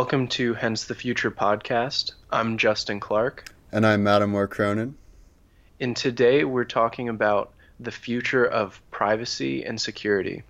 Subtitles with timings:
[0.00, 2.12] Welcome to Hence the Future podcast.
[2.30, 3.52] I'm Justin Clark.
[3.70, 4.96] And I'm Mattimore Cronin.
[5.78, 10.42] And today we're talking about the future of privacy and security.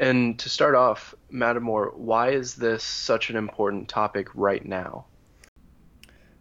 [0.00, 5.04] And to start off, Mattimore, why is this such an important topic right now?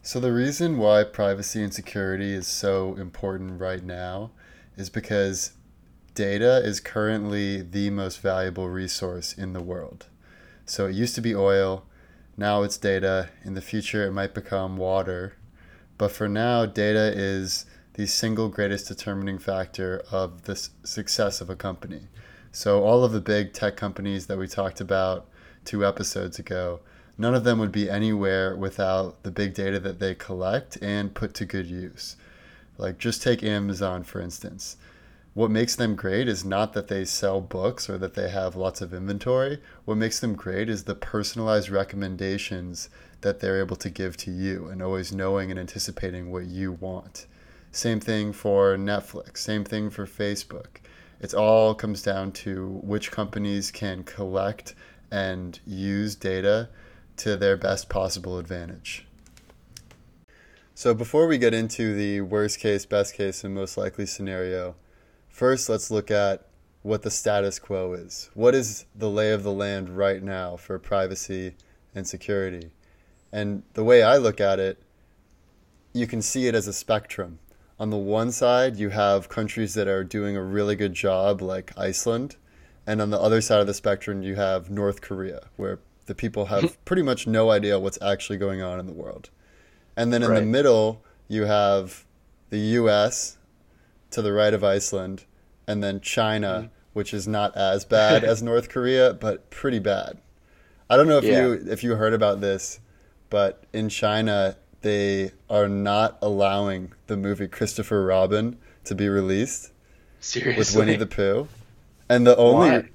[0.01, 4.31] So, the reason why privacy and security is so important right now
[4.75, 5.51] is because
[6.15, 10.07] data is currently the most valuable resource in the world.
[10.65, 11.85] So, it used to be oil,
[12.41, 13.29] now it's data.
[13.45, 15.37] In the future, it might become water.
[15.97, 21.55] But for now, data is the single greatest determining factor of the success of a
[21.55, 22.07] company.
[22.51, 25.29] So, all of the big tech companies that we talked about
[25.63, 26.79] two episodes ago,
[27.17, 31.33] none of them would be anywhere without the big data that they collect and put
[31.35, 32.17] to good use.
[32.77, 34.77] Like, just take Amazon, for instance
[35.33, 38.81] what makes them great is not that they sell books or that they have lots
[38.81, 39.61] of inventory.
[39.85, 42.89] What makes them great is the personalized recommendations
[43.21, 47.27] that they're able to give to you and always knowing and anticipating what you want.
[47.71, 50.81] Same thing for Netflix, same thing for Facebook.
[51.21, 54.75] It all comes down to which companies can collect
[55.11, 56.67] and use data
[57.17, 59.05] to their best possible advantage.
[60.73, 64.75] So, before we get into the worst case, best case, and most likely scenario,
[65.41, 66.45] First, let's look at
[66.83, 68.29] what the status quo is.
[68.35, 71.55] What is the lay of the land right now for privacy
[71.95, 72.69] and security?
[73.31, 74.83] And the way I look at it,
[75.93, 77.39] you can see it as a spectrum.
[77.79, 81.75] On the one side, you have countries that are doing a really good job, like
[81.75, 82.35] Iceland.
[82.85, 86.45] And on the other side of the spectrum, you have North Korea, where the people
[86.45, 89.31] have pretty much no idea what's actually going on in the world.
[89.97, 90.41] And then in right.
[90.41, 92.05] the middle, you have
[92.51, 93.39] the US
[94.11, 95.25] to the right of Iceland,
[95.71, 96.67] and then China, mm-hmm.
[96.93, 100.19] which is not as bad as North Korea, but pretty bad.
[100.89, 101.41] I don't know if yeah.
[101.41, 102.81] you if you heard about this,
[103.29, 109.71] but in China they are not allowing the movie Christopher Robin to be released.
[110.19, 111.47] Seriously, with Winnie the Pooh,
[112.09, 112.89] and the only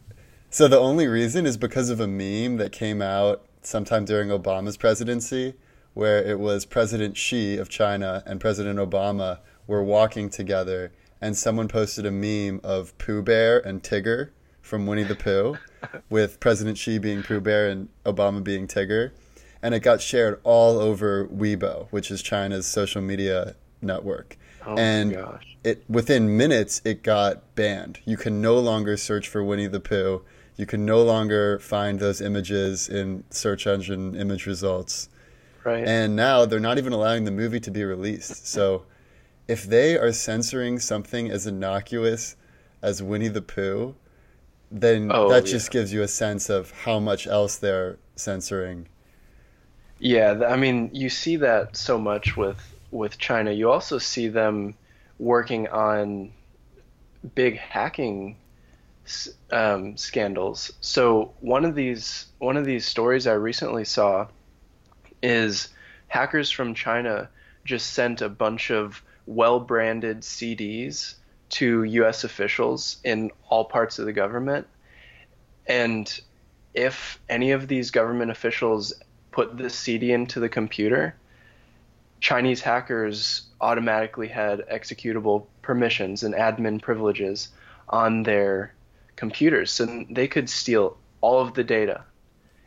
[0.51, 4.77] so the only reason is because of a meme that came out sometime during Obama's
[4.77, 5.55] presidency,
[5.95, 11.69] where it was President Xi of China and President Obama were walking together and someone
[11.69, 15.57] posted a meme of Pooh Bear and Tigger from Winnie the Pooh,
[16.11, 19.13] with President Xi being Pooh Bear and Obama being Tigger,
[19.63, 24.37] and it got shared all over Weibo, which is China's social media network.
[24.67, 25.17] Oh and
[25.63, 28.01] it within minutes it got banned.
[28.05, 30.23] You can no longer search for Winnie the Pooh.
[30.57, 35.09] You can no longer find those images in search engine image results.
[35.65, 35.87] Right.
[35.87, 38.47] And now they're not even allowing the movie to be released.
[38.47, 38.85] So
[39.49, 42.37] if they are censoring something as innocuous
[42.83, 43.95] as Winnie the Pooh,
[44.71, 48.89] then oh, that just gives you a sense of how much else they're censoring.
[49.99, 52.59] Yeah, I mean, you see that so much with
[52.91, 53.53] with China.
[53.53, 54.75] You also see them
[55.19, 56.33] working on
[57.35, 58.37] big hacking
[59.53, 60.73] um, scandals.
[60.81, 64.27] So one of these one of these stories I recently saw
[65.23, 65.69] is
[66.09, 67.29] hackers from China
[67.65, 71.15] just sent a bunch of well branded CDs
[71.49, 74.67] to US officials in all parts of the government.
[75.67, 76.21] And
[76.75, 78.93] if any of these government officials
[79.31, 81.15] put this CD into the computer,
[82.21, 87.49] Chinese hackers automatically had executable permissions and admin privileges
[87.89, 88.75] on their
[89.17, 92.05] computers, so they could steal all of the data.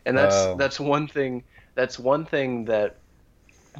[0.06, 1.44] And that's that's one thing.
[1.76, 2.98] That's one thing that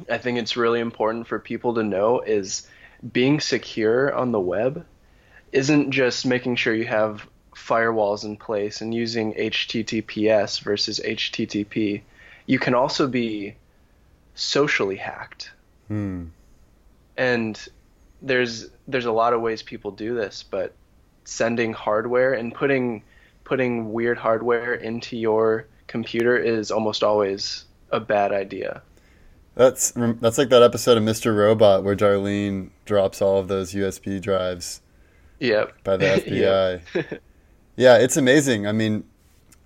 [0.08, 2.66] I think it's really important for people to know is
[3.12, 4.84] being secure on the web
[5.52, 12.02] isn't just making sure you have firewalls in place and using HTTPS versus HTTP.
[12.46, 13.56] You can also be
[14.34, 15.52] socially hacked.
[15.88, 16.26] Hmm.
[17.16, 17.60] And
[18.22, 20.74] there's there's a lot of ways people do this, but
[21.24, 23.02] sending hardware and putting
[23.44, 28.82] putting weird hardware into your computer is almost always a bad idea.
[29.60, 31.36] That's that's like that episode of Mr.
[31.36, 34.80] Robot where Darlene drops all of those USB drives.
[35.38, 35.84] Yep.
[35.84, 36.06] By the
[36.96, 37.20] FBI.
[37.76, 38.66] yeah, it's amazing.
[38.66, 39.04] I mean,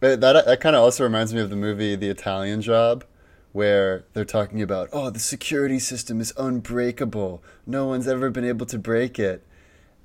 [0.00, 3.04] that that kind of also reminds me of the movie The Italian Job,
[3.52, 7.40] where they're talking about, oh, the security system is unbreakable.
[7.64, 9.46] No one's ever been able to break it,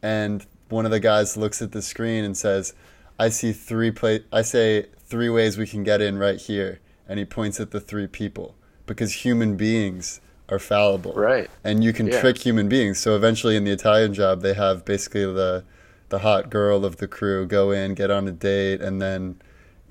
[0.04, 2.76] and one of the guys looks at the screen and says,
[3.18, 7.18] "I see three pla- I say three ways we can get in right here," and
[7.18, 8.54] he points at the three people
[8.90, 10.20] because human beings
[10.50, 11.14] are fallible.
[11.14, 11.50] Right.
[11.64, 12.20] And you can yeah.
[12.20, 13.00] trick human beings.
[13.00, 15.64] So eventually in the Italian job they have basically the
[16.10, 19.40] the hot girl of the crew go in, get on a date and then,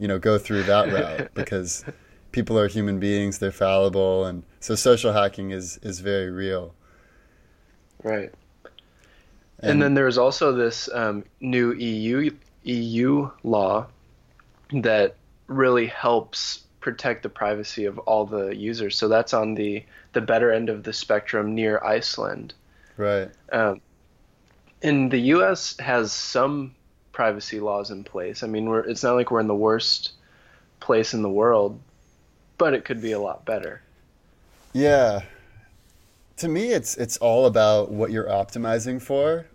[0.00, 1.84] you know, go through that route because
[2.32, 6.74] people are human beings; they're fallible, and so social hacking is is very real.
[8.02, 8.32] Right.
[9.60, 12.30] And, and then there's also this um, new EU
[12.64, 13.86] EU law
[14.72, 15.14] that
[15.46, 18.96] really helps protect the privacy of all the users.
[18.96, 22.54] So that's on the the better end of the spectrum near Iceland.
[22.96, 23.30] Right.
[23.52, 23.80] Um,
[24.82, 25.76] and the U.S.
[25.78, 26.74] has some
[27.12, 28.42] privacy laws in place.
[28.42, 30.12] I mean, we're, it's not like we're in the worst
[30.80, 31.80] place in the world,
[32.58, 33.82] but it could be a lot better.
[34.72, 35.22] Yeah.
[36.36, 39.46] To me, it's it's all about what you're optimizing for,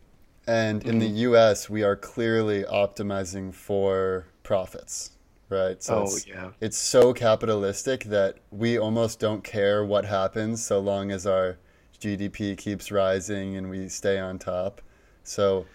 [0.46, 0.90] and mm-hmm.
[0.90, 1.18] in the mm-hmm.
[1.18, 5.12] U.S., we are clearly optimizing for profits,
[5.54, 5.82] right?
[5.82, 6.50] So oh it's, yeah.
[6.60, 11.58] It's so capitalistic that we almost don't care what happens so long as our
[12.00, 14.82] GDP keeps rising and we stay on top.
[15.24, 15.66] So,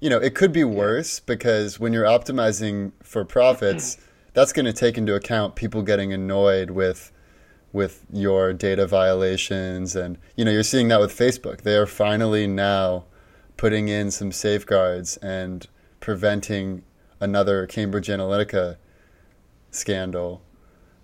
[0.00, 3.96] you know, it could be worse because when you're optimizing for profits,
[4.34, 7.12] that's going to take into account people getting annoyed with
[7.70, 11.62] with your data violations and you know, you're seeing that with Facebook.
[11.62, 13.04] They are finally now
[13.56, 15.66] putting in some safeguards and
[16.00, 16.82] preventing
[17.20, 18.76] another Cambridge Analytica
[19.70, 20.42] scandal.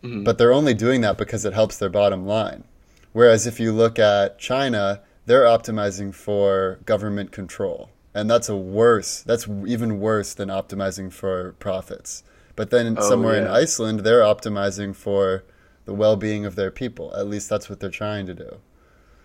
[0.03, 0.25] Mm-hmm.
[0.25, 2.65] But they're only doing that because it helps their bottom line.
[3.13, 9.23] Whereas if you look at China, they're optimizing for government control and that's a worse
[9.23, 12.23] that's even worse than optimizing for profits
[12.57, 13.43] but then oh, somewhere yeah.
[13.43, 15.45] in iceland they're optimizing for
[15.85, 18.57] the well-being of their people at least that's what they're trying to do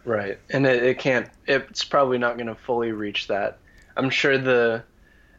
[0.05, 3.59] right and it, it can't it's probably not going to fully reach that
[3.95, 4.83] i'm sure the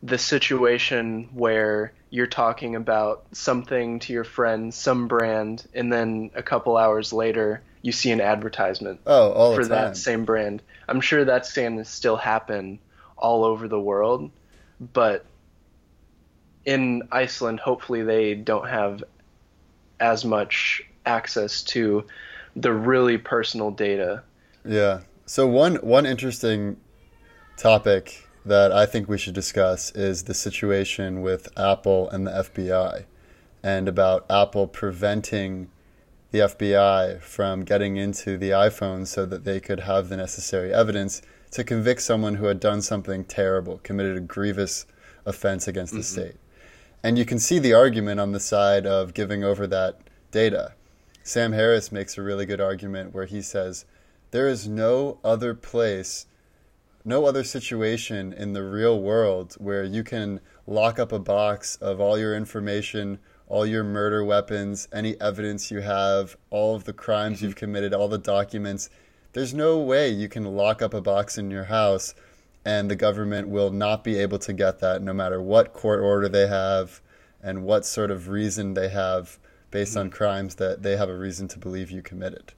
[0.03, 6.43] the situation where you're talking about something to your friend some brand and then a
[6.43, 11.53] couple hours later you see an advertisement oh, for that same brand i'm sure that's
[11.53, 12.79] going to still happen
[13.21, 14.31] all over the world,
[14.81, 15.25] but
[16.65, 19.05] in Iceland, hopefully they don't have
[20.01, 22.07] as much access to
[22.57, 24.23] the really personal data.
[24.65, 25.01] Yeah.
[25.27, 26.77] So one one interesting
[27.57, 33.05] topic that I think we should discuss is the situation with Apple and the FBI
[33.63, 35.71] and about Apple preventing
[36.31, 41.23] the FBI from getting into the iPhone so that they could have the necessary evidence
[41.51, 44.87] to convict someone who had done something terrible, committed a grievous
[45.27, 46.01] offense against mm-hmm.
[46.01, 46.37] the state.
[47.03, 49.99] And you can see the argument on the side of giving over that
[50.31, 50.75] data.
[51.23, 53.85] Sam Harris makes a really good argument where he says
[54.31, 56.27] there is no other place,
[57.05, 62.01] no other situation in the real world where you can lock up a box of
[62.01, 63.19] all your information,
[63.49, 67.47] all your murder weapons, any evidence you have, all of the crimes mm-hmm.
[67.47, 68.91] you've committed, all the documents,
[69.33, 72.15] there's no way you can lock up a box in your house
[72.65, 76.29] and the government will not be able to get that no matter what court order
[76.29, 77.01] they have
[77.43, 79.39] and what sort of reason they have
[79.71, 80.17] based on mm-hmm.
[80.17, 82.53] crimes that they have a reason to believe you committed.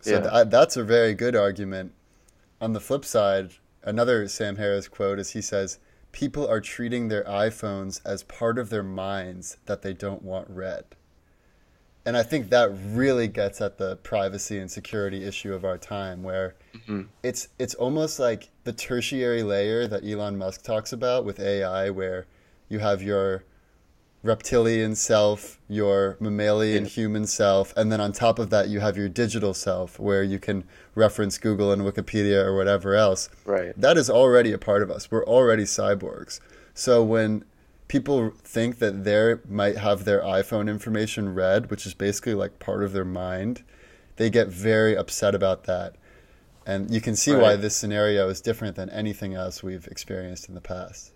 [0.00, 0.30] So yeah.
[0.30, 1.92] th- that's a very good argument.
[2.60, 3.52] On the flip side,
[3.82, 5.78] another Sam Harris quote is he says,
[6.10, 10.84] People are treating their iPhones as part of their minds that they don't want read
[12.08, 16.22] and I think that really gets at the privacy and security issue of our time,
[16.22, 17.02] where mm-hmm.
[17.22, 22.26] it's it's almost like the tertiary layer that Elon Musk talks about with AI, where
[22.70, 23.44] you have your
[24.22, 26.90] reptilian self, your mammalian yeah.
[26.90, 30.38] human self, and then on top of that you have your digital self, where you
[30.38, 33.28] can reference Google and Wikipedia or whatever else.
[33.44, 33.72] Right.
[33.80, 35.10] That is already a part of us.
[35.10, 36.40] We're already cyborgs.
[36.74, 37.44] So when
[37.86, 42.82] people think that they might have their iPhone information read, which is basically like part
[42.82, 43.62] of their mind,
[44.16, 45.94] they get very upset about that.
[46.66, 47.40] And you can see right.
[47.40, 51.12] why this scenario is different than anything else we've experienced in the past.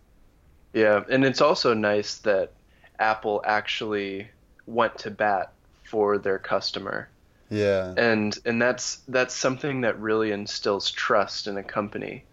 [0.73, 2.53] Yeah, and it's also nice that
[3.03, 4.29] Apple actually
[4.67, 7.09] went to bat for their customer.
[7.51, 7.93] Yeah.
[7.97, 12.25] And and that's that's something that really instills trust in a company.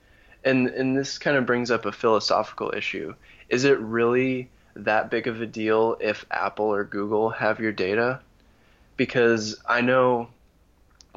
[0.45, 3.15] And and this kind of brings up a philosophical issue
[3.49, 8.19] is it really that big of a deal if Apple or Google have your data?
[8.95, 10.29] Because I know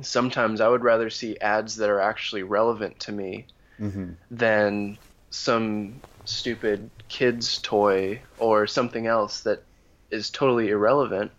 [0.00, 3.47] sometimes I would rather see ads that are actually relevant to me
[3.78, 4.12] mm-hmm.
[4.30, 4.97] than
[5.30, 9.62] some stupid kid's toy or something else that
[10.11, 11.31] is totally irrelevant.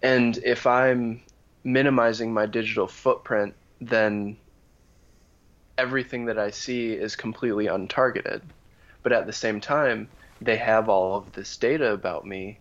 [0.00, 1.22] And if I'm
[1.64, 4.36] minimizing my digital footprint, then
[5.76, 8.42] everything that I see is completely untargeted.
[9.02, 10.08] But at the same time
[10.40, 12.60] they have all of this data about me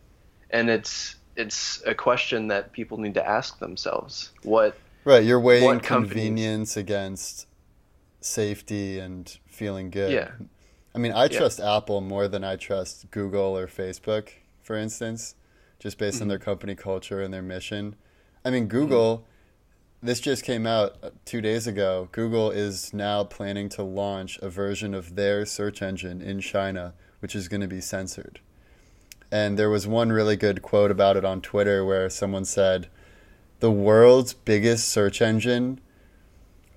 [0.50, 4.32] and it's it's a question that people need to ask themselves.
[4.42, 7.46] What right you're weighing convenience against
[8.20, 10.12] safety and feeling good.
[10.12, 10.32] Yeah
[10.96, 11.78] i mean i trust yeah.
[11.78, 14.30] apple more than i trust google or facebook
[14.64, 15.36] for instance
[15.80, 16.24] just based mm-hmm.
[16.24, 17.96] on their company culture and their mission.
[18.44, 19.18] I mean, Google.
[19.18, 19.32] Mm-hmm.
[20.02, 22.10] This just came out uh, two days ago.
[22.12, 27.36] Google is now planning to launch a version of their search engine in China, which
[27.36, 28.40] is going to be censored.
[29.32, 32.88] And there was one really good quote about it on Twitter where someone said,
[33.62, 35.82] The world's biggest search engine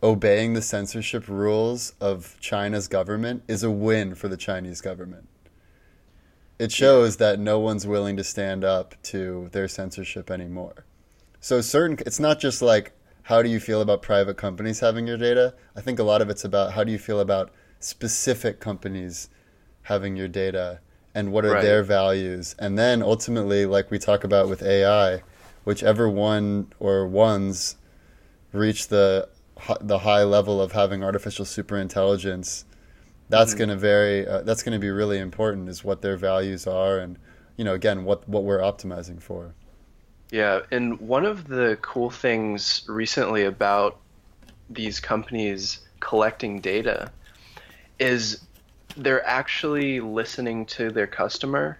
[0.02, 5.28] obeying the censorship rules of China's government is a win for the Chinese government.
[6.58, 10.84] It shows that no one's willing to stand up to their censorship anymore.
[11.40, 15.18] So certain it's not just like how do you feel about private companies having your
[15.18, 15.54] data?
[15.76, 19.28] I think a lot of it's about how do you feel about specific companies
[19.82, 20.80] having your data
[21.14, 21.62] and what are right.
[21.62, 22.56] their values?
[22.58, 25.22] And then ultimately like we talk about with AI,
[25.64, 27.76] whichever one or ones
[28.52, 29.28] reach the
[29.80, 32.64] the high level of having artificial superintelligence,
[33.28, 33.58] that's mm-hmm.
[33.58, 34.26] going to vary.
[34.26, 35.68] Uh, that's going to be really important.
[35.68, 37.18] Is what their values are, and
[37.56, 39.54] you know, again, what what we're optimizing for.
[40.30, 43.98] Yeah, and one of the cool things recently about
[44.68, 47.10] these companies collecting data
[47.98, 48.44] is
[48.96, 51.78] they're actually listening to their customer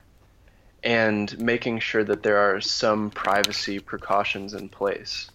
[0.82, 5.30] and making sure that there are some privacy precautions in place.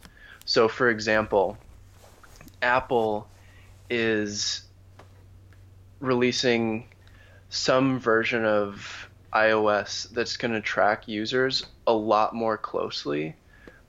[0.46, 1.58] So, for example,
[2.64, 3.28] Apple
[3.90, 4.64] is
[6.00, 6.88] releasing
[7.50, 13.36] some version of iOS that's going to track users a lot more closely,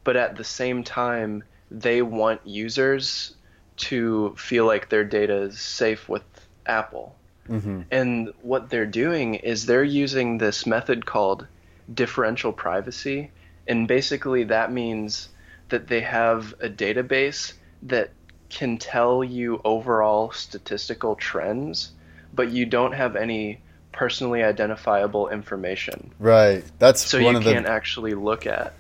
[0.03, 3.35] but at the same time, they want users
[3.77, 6.23] to feel like their data is safe with
[6.67, 7.17] Apple.
[7.49, 7.83] Mm-hmm.
[7.91, 11.47] And what they're doing is they're using this method called
[11.93, 13.31] differential privacy.
[13.67, 15.29] And basically, that means
[15.69, 18.11] that they have a database that
[18.55, 21.91] can tell you overall statistical trends,
[22.33, 23.61] but you don't have any
[23.93, 26.13] personally identifiable information.
[26.19, 26.65] Right.
[26.79, 27.73] That's so you can't the...
[27.73, 28.75] actually look at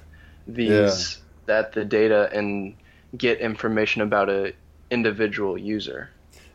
[0.46, 1.58] these yeah.
[1.58, 2.74] at the data and
[3.16, 4.54] get information about a
[4.90, 6.10] individual user.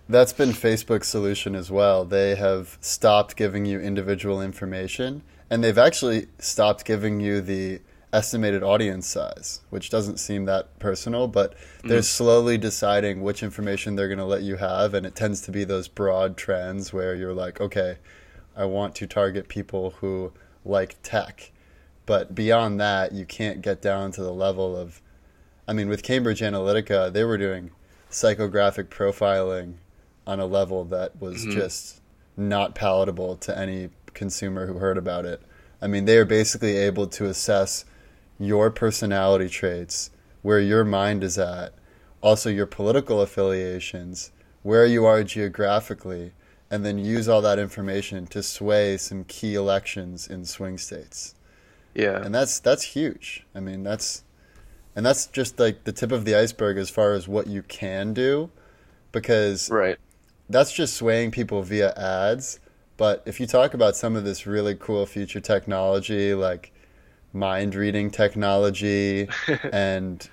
[0.07, 2.03] That's been Facebook's solution as well.
[2.05, 8.63] They have stopped giving you individual information and they've actually stopped giving you the estimated
[8.63, 12.03] audience size, which doesn't seem that personal, but they're mm.
[12.03, 14.93] slowly deciding which information they're going to let you have.
[14.93, 17.97] And it tends to be those broad trends where you're like, okay,
[18.55, 20.33] I want to target people who
[20.65, 21.51] like tech.
[22.05, 25.01] But beyond that, you can't get down to the level of,
[25.67, 27.69] I mean, with Cambridge Analytica, they were doing
[28.09, 29.75] psychographic profiling
[30.25, 31.51] on a level that was mm-hmm.
[31.51, 32.01] just
[32.35, 35.41] not palatable to any consumer who heard about it.
[35.81, 37.85] I mean, they are basically able to assess
[38.39, 41.73] your personality traits, where your mind is at,
[42.21, 44.31] also your political affiliations,
[44.63, 46.31] where you are geographically,
[46.71, 51.35] and then use all that information to sway some key elections in swing states.
[51.93, 52.23] Yeah.
[52.23, 53.45] And that's that's huge.
[53.53, 54.23] I mean, that's
[54.95, 58.13] and that's just like the tip of the iceberg as far as what you can
[58.13, 58.49] do
[59.11, 59.97] because Right.
[60.51, 62.59] That's just swaying people via ads,
[62.97, 66.71] but if you talk about some of this really cool future technology like
[67.33, 69.27] mind reading technology
[69.71, 70.29] and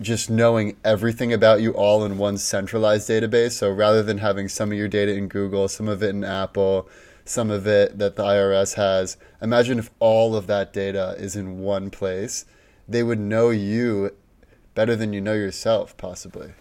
[0.00, 3.52] just knowing everything about you all in one centralized database.
[3.52, 6.88] So rather than having some of your data in Google, some of it in Apple,
[7.24, 11.58] some of it that the IRS has, imagine if all of that data is in
[11.58, 12.46] one place.
[12.88, 14.12] They would know you
[14.74, 16.52] better than you know yourself, possibly.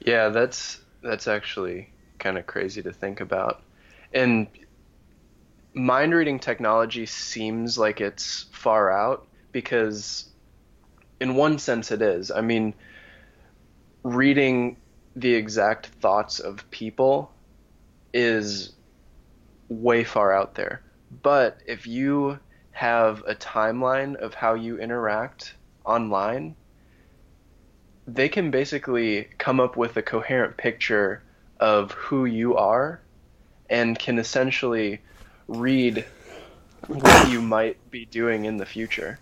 [0.00, 3.62] Yeah, that's that's actually kind of crazy to think about.
[4.12, 4.46] And
[5.74, 10.28] mind reading technology seems like it's far out because
[11.20, 12.30] in one sense it is.
[12.30, 12.74] I mean,
[14.02, 14.76] reading
[15.14, 17.32] the exact thoughts of people
[18.12, 18.72] is
[19.68, 20.82] way far out there.
[21.22, 22.38] But if you
[22.72, 26.56] have a timeline of how you interact online,
[28.06, 31.22] they can basically come up with a coherent picture
[31.60, 33.00] of who you are
[33.70, 35.00] and can essentially
[35.48, 36.04] read
[36.86, 39.18] what you might be doing in the future.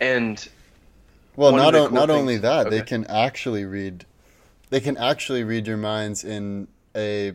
[0.00, 0.46] And
[1.36, 2.78] well, not o- cool not things, only that, okay.
[2.78, 4.04] they can actually read
[4.70, 7.34] they can actually read your minds in a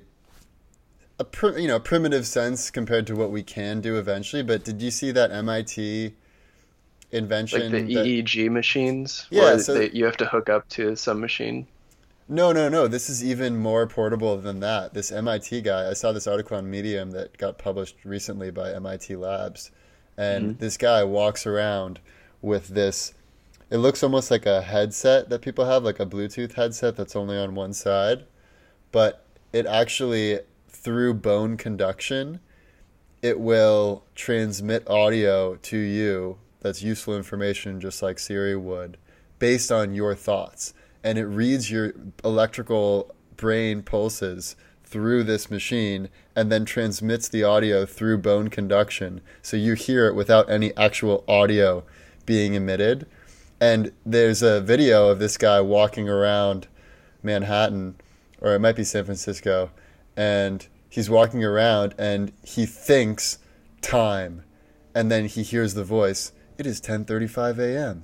[1.20, 4.44] a pr- you know primitive sense compared to what we can do eventually.
[4.44, 6.14] But did you see that MIT
[7.12, 7.72] invention?
[7.72, 9.28] Like the that, EEG machines?
[9.30, 11.68] Yeah, so, they, you have to hook up to some machine.
[12.30, 12.88] No, no, no.
[12.88, 14.94] This is even more portable than that.
[14.94, 19.16] This MIT guy, I saw this article on Medium that got published recently by MIT
[19.16, 19.72] Labs.
[20.18, 20.60] And mm-hmm.
[20.60, 22.00] this guy walks around
[22.42, 23.14] with this.
[23.70, 27.38] It looks almost like a headset that people have, like a Bluetooth headset that's only
[27.38, 28.26] on one side.
[28.92, 32.40] But it actually, through bone conduction,
[33.22, 38.98] it will transmit audio to you that's useful information just like Siri would
[39.40, 40.74] based on your thoughts
[41.08, 41.94] and it reads your
[42.26, 49.22] electrical brain pulses through this machine and then transmits the audio through bone conduction.
[49.42, 51.86] So you hear it without any actual audio
[52.26, 53.08] being emitted.
[53.62, 56.68] And there's a video of this guy walking around
[57.24, 57.96] Manhattan
[58.42, 59.72] or it might be San Francisco
[60.18, 63.40] and he's walking around and he thinks
[63.80, 64.44] time
[64.94, 66.34] and then he hears the voice.
[66.58, 68.04] It is 10:35 a.m.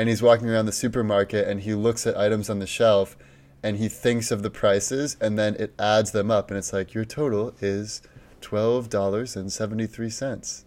[0.00, 3.18] and he's walking around the supermarket and he looks at items on the shelf
[3.62, 6.94] and he thinks of the prices and then it adds them up and it's like
[6.94, 8.00] your total is
[8.40, 10.64] $12.73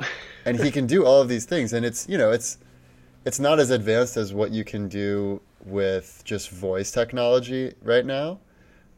[0.44, 2.58] and he can do all of these things and it's you know it's
[3.24, 8.40] it's not as advanced as what you can do with just voice technology right now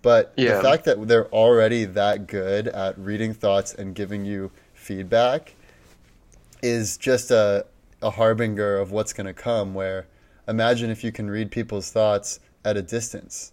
[0.01, 0.57] but Yeah.
[0.57, 5.55] the fact that they're already that good at reading thoughts and giving you feedback
[6.63, 7.67] is just a,
[8.07, 9.75] a harbinger of what's going to come.
[9.75, 10.07] Where
[10.47, 13.53] imagine if you can read people's thoughts at a distance,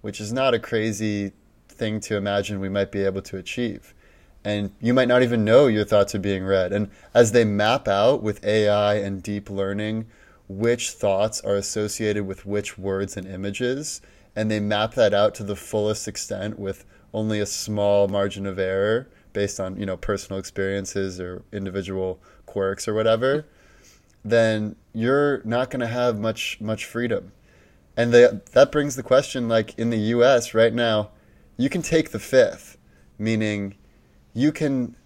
[0.00, 1.32] which is not a crazy
[1.68, 3.94] thing to imagine we might be able to achieve.
[4.44, 6.72] And you might not even know your thoughts are being read.
[6.72, 10.06] And as they map out with AI and deep learning
[10.48, 14.02] which thoughts are associated with which words and images,
[14.34, 18.58] and they map that out to the fullest extent with only a small margin of
[18.58, 23.46] error based on you know personal experiences or individual quirks or whatever,
[24.24, 27.32] then you're not going to have much much freedom.
[27.96, 31.10] And they, that brings the question like in the US right now,
[31.56, 32.78] you can take the fifth,
[33.18, 33.76] meaning
[34.32, 34.96] you can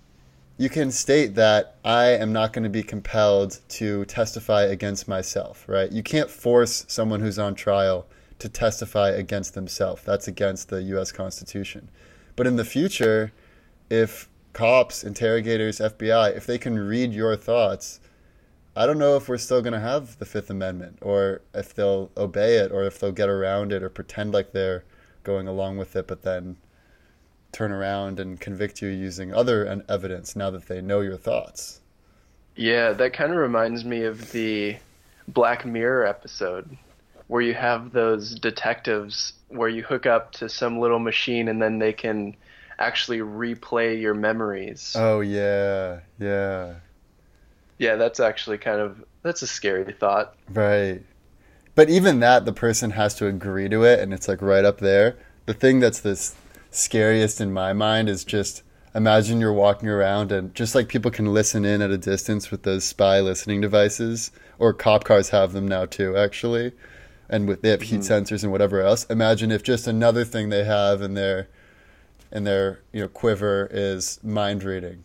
[0.58, 5.64] you can state that I am not going to be compelled to testify against myself,
[5.68, 5.92] right?
[5.92, 8.06] You can't force someone who's on trial
[8.38, 10.02] to testify against themselves.
[10.04, 11.90] That's against the US Constitution.
[12.36, 13.32] But in the future,
[13.90, 18.00] if cops, interrogators, FBI, if they can read your thoughts,
[18.76, 22.10] I don't know if we're still going to have the Fifth Amendment or if they'll
[22.14, 24.84] obey it or if they'll get around it or pretend like they're
[25.24, 26.58] going along with it, but then
[27.52, 31.80] turn around and convict you using other evidence now that they know your thoughts.
[32.54, 34.76] Yeah, that kind of reminds me of the
[35.28, 36.76] Black Mirror episode
[37.28, 41.78] where you have those detectives where you hook up to some little machine and then
[41.78, 42.36] they can
[42.78, 44.94] actually replay your memories.
[44.98, 46.74] Oh, yeah, yeah,
[47.78, 50.36] Yeah, that's actually kind of that's a scary thought.
[50.50, 51.02] right.
[51.74, 54.78] But even that, the person has to agree to it, and it's like right up
[54.78, 55.18] there.
[55.44, 56.32] The thing that's the
[56.70, 58.62] scariest in my mind is just
[58.94, 62.62] imagine you're walking around and just like people can listen in at a distance with
[62.62, 66.72] those spy listening devices, or cop cars have them now too, actually,
[67.28, 68.12] and with they have heat mm-hmm.
[68.12, 69.04] sensors and whatever else.
[69.10, 71.48] Imagine if just another thing they have in their
[72.32, 75.04] in their you know quiver is mind reading.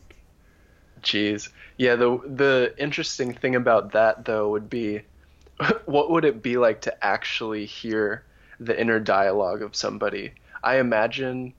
[1.03, 1.49] Jeez.
[1.77, 5.01] Yeah, the the interesting thing about that though would be
[5.85, 8.23] what would it be like to actually hear
[8.59, 10.33] the inner dialogue of somebody?
[10.63, 11.53] I imagine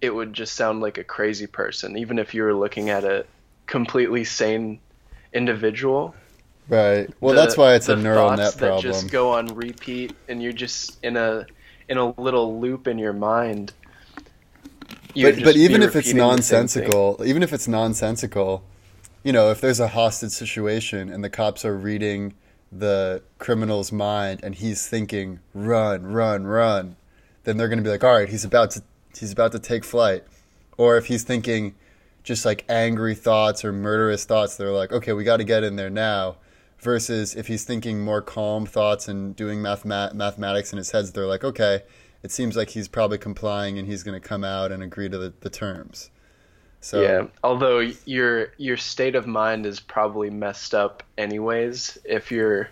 [0.00, 3.26] it would just sound like a crazy person even if you were looking at a
[3.66, 4.80] completely sane
[5.32, 6.14] individual.
[6.68, 7.10] Right.
[7.20, 10.52] Well, The- that's why it's a neural net that just go on repeat and you're
[10.52, 11.46] just in a
[11.88, 13.72] in a little loop in your mind.
[15.14, 16.84] But but even if it's repeating the same thing.
[16.88, 18.62] nonsensical, even if it's nonsensical,
[19.22, 22.34] you know, if there's a hostage situation and the cops are reading
[22.70, 26.96] the criminal's mind and he's thinking run, run, run,
[27.44, 28.82] then they're going to be like, "All right, he's about to
[29.18, 30.24] he's about to take flight."
[30.76, 31.74] Or if he's thinking
[32.22, 35.76] just like angry thoughts or murderous thoughts, they're like, "Okay, we got to get in
[35.76, 36.36] there now."
[36.80, 41.26] Versus if he's thinking more calm thoughts and doing mathema- mathematics in his head, they're
[41.26, 41.82] like, "Okay,
[42.22, 45.18] it seems like he's probably complying and he's going to come out and agree to
[45.18, 46.10] the, the terms.
[46.80, 52.68] So yeah, although your your state of mind is probably messed up anyways if you're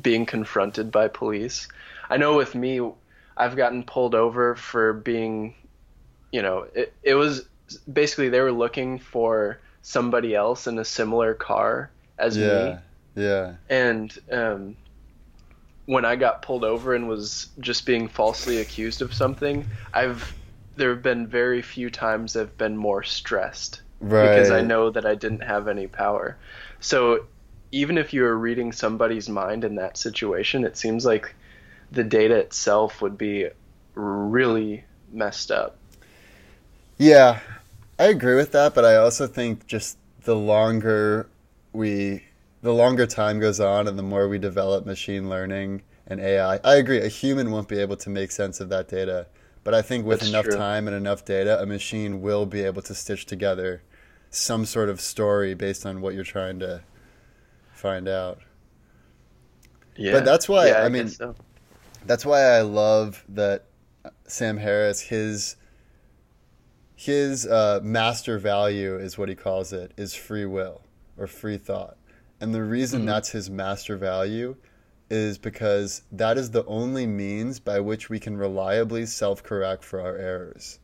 [0.00, 1.68] being confronted by police.
[2.10, 2.80] I know with me,
[3.36, 5.54] I've gotten pulled over for being,
[6.30, 7.46] you know, it, it was
[7.90, 12.76] basically they were looking for somebody else in a similar car as yeah, me,
[13.14, 13.54] yeah, Yeah.
[13.70, 14.76] and um,
[15.86, 20.34] when I got pulled over and was just being falsely accused of something, I've
[20.76, 24.28] there have been very few times I've been more stressed right.
[24.28, 26.36] because I know that I didn't have any power.
[26.80, 27.26] So
[27.72, 31.34] even if you were reading somebody's mind in that situation, it seems like
[31.90, 33.48] the data itself would be
[33.94, 35.76] really messed up.
[36.98, 37.40] Yeah,
[37.98, 41.28] I agree with that, but I also think just the longer
[41.72, 42.24] we,
[42.66, 46.74] the longer time goes on, and the more we develop machine learning and AI, I
[46.74, 46.98] agree.
[47.00, 49.28] A human won't be able to make sense of that data,
[49.62, 50.56] but I think with That's enough true.
[50.56, 53.82] time and enough data, a machine will be able to stitch together
[54.30, 56.82] some sort of story based on what you're trying to
[57.72, 58.40] find out.
[59.94, 60.10] Yeah.
[60.10, 61.36] But that's why Yeah, I, mean so.
[62.04, 63.66] that's why I love that
[64.26, 65.54] Sam Harris his
[66.96, 70.82] his uh, master value is what he calls it is free will
[71.16, 71.96] or free thought.
[72.40, 73.06] And the reason Mhm.
[73.06, 74.56] that's his master value
[75.08, 80.16] is because that is the only means by which we can reliably self-correct for our
[80.16, 80.78] errors.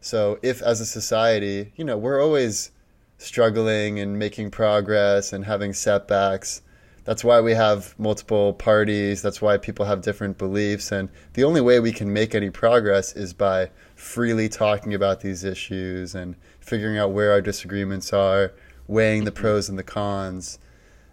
[0.00, 2.70] So if as a society, you know, we're always
[3.18, 6.62] struggling and making progress and having setbacks,
[7.04, 9.22] that's why we have multiple parties.
[9.22, 10.90] That's why people have different beliefs.
[10.90, 15.44] And the only way we can make any progress is by freely talking about these
[15.44, 18.52] issues and figuring out where our disagreements are,
[18.86, 19.40] weighing the mm-hmm.
[19.40, 20.58] pros and the cons.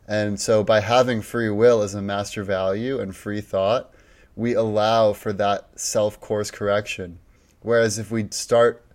[0.08, 3.94] And so by having free will as a master value and free thought,
[4.36, 7.20] we allow for that self course correction.
[7.62, 8.86] Whereas if we start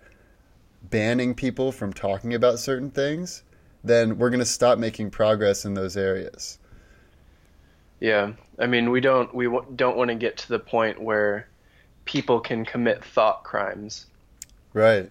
[0.82, 3.42] banning people from talking about certain things,
[3.82, 6.58] then we're going to stop making progress in those areas.
[8.00, 11.48] Yeah, I mean, we don't we w- don't want to get to the point where
[12.04, 14.06] people can commit thought crimes,
[14.72, 15.10] Right.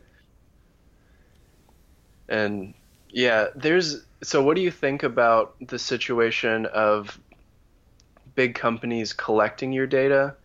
[2.30, 2.74] and
[3.18, 4.06] yeah, there's.
[4.22, 7.20] So, what do you think about the situation of
[8.36, 10.36] big companies collecting your data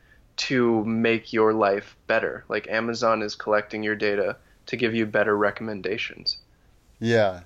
[0.49, 2.47] to make your life better?
[2.49, 6.39] Like Amazon is collecting your data to give you better recommendations.
[6.99, 7.41] Yeah.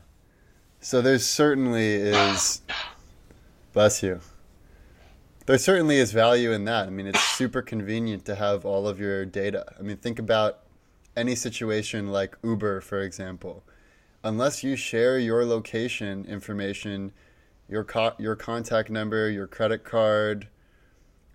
[0.81, 2.63] So there certainly is.
[3.73, 4.21] Bless you.
[5.47, 6.87] There certainly is value in that.
[6.87, 9.65] I mean, it's super convenient to have all of your data.
[9.77, 10.61] I mean, think about
[11.17, 13.65] any situation like Uber, for example.
[14.27, 17.13] Unless you share your location information,
[17.69, 20.49] your co- your contact number, your credit card,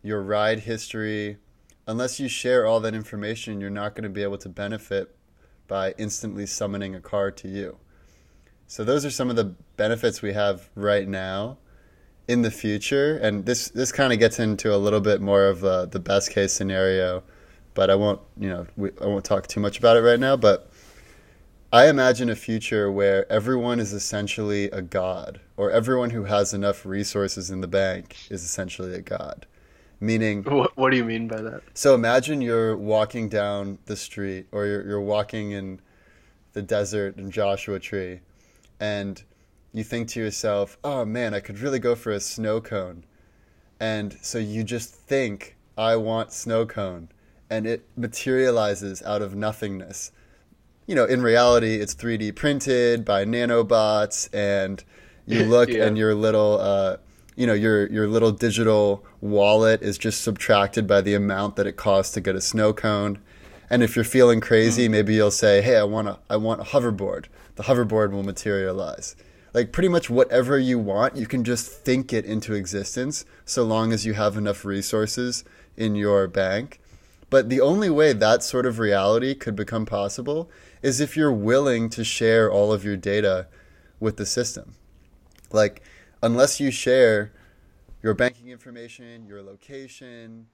[0.04, 1.38] your ride history,
[1.88, 5.16] unless you share all that information, you're not going to be able to benefit
[5.70, 7.78] by instantly summoning a car to you.
[8.68, 11.60] So those are some of the benefits we have right now.
[12.28, 15.64] In the future, and this this kind of gets into a little bit more of
[15.64, 17.24] uh, the best case scenario,
[17.74, 20.36] but I won't you know we, I won't talk too much about it right now.
[20.36, 20.71] But
[21.74, 26.86] I imagine a future where everyone is essentially a god, or everyone who has enough
[26.86, 29.46] resources in the bank is essentially a god.
[30.02, 31.62] Meaning, What, what do you mean by that?
[31.74, 35.80] so imagine you're walking down the street or you're, you're walking in
[36.54, 38.20] the desert in Joshua Tree
[38.80, 39.24] and
[39.72, 43.06] you think to yourself, oh man, I could really go for a snow cone.
[43.80, 47.10] And so you just think, I want snow cone.
[47.50, 50.12] And it materializes out of nothingness.
[50.92, 54.84] You know, in reality, it's 3D printed by nanobots and
[55.26, 55.86] you look Yeah.
[55.86, 56.98] and your little uh,
[57.38, 61.78] you know your your little digital wallet is just subtracted by the amount that it
[61.78, 63.20] costs to get a snow cone.
[63.70, 66.66] And if you're feeling crazy maybe you'll say hey i want a i want a
[66.66, 67.28] hoverboard.
[67.56, 69.16] The hoverboard will materialize.
[69.54, 73.94] Like pretty much whatever you want you can just think it into existence so long
[73.94, 75.46] as you have enough resources
[75.78, 76.82] in your bank.
[77.30, 80.50] But the only way that sort of reality could become possible
[80.82, 83.48] is if you're willing to share all of your data
[84.00, 84.76] with the system
[85.52, 85.82] like
[86.24, 87.34] unless you share
[88.04, 90.48] your banking information, your location,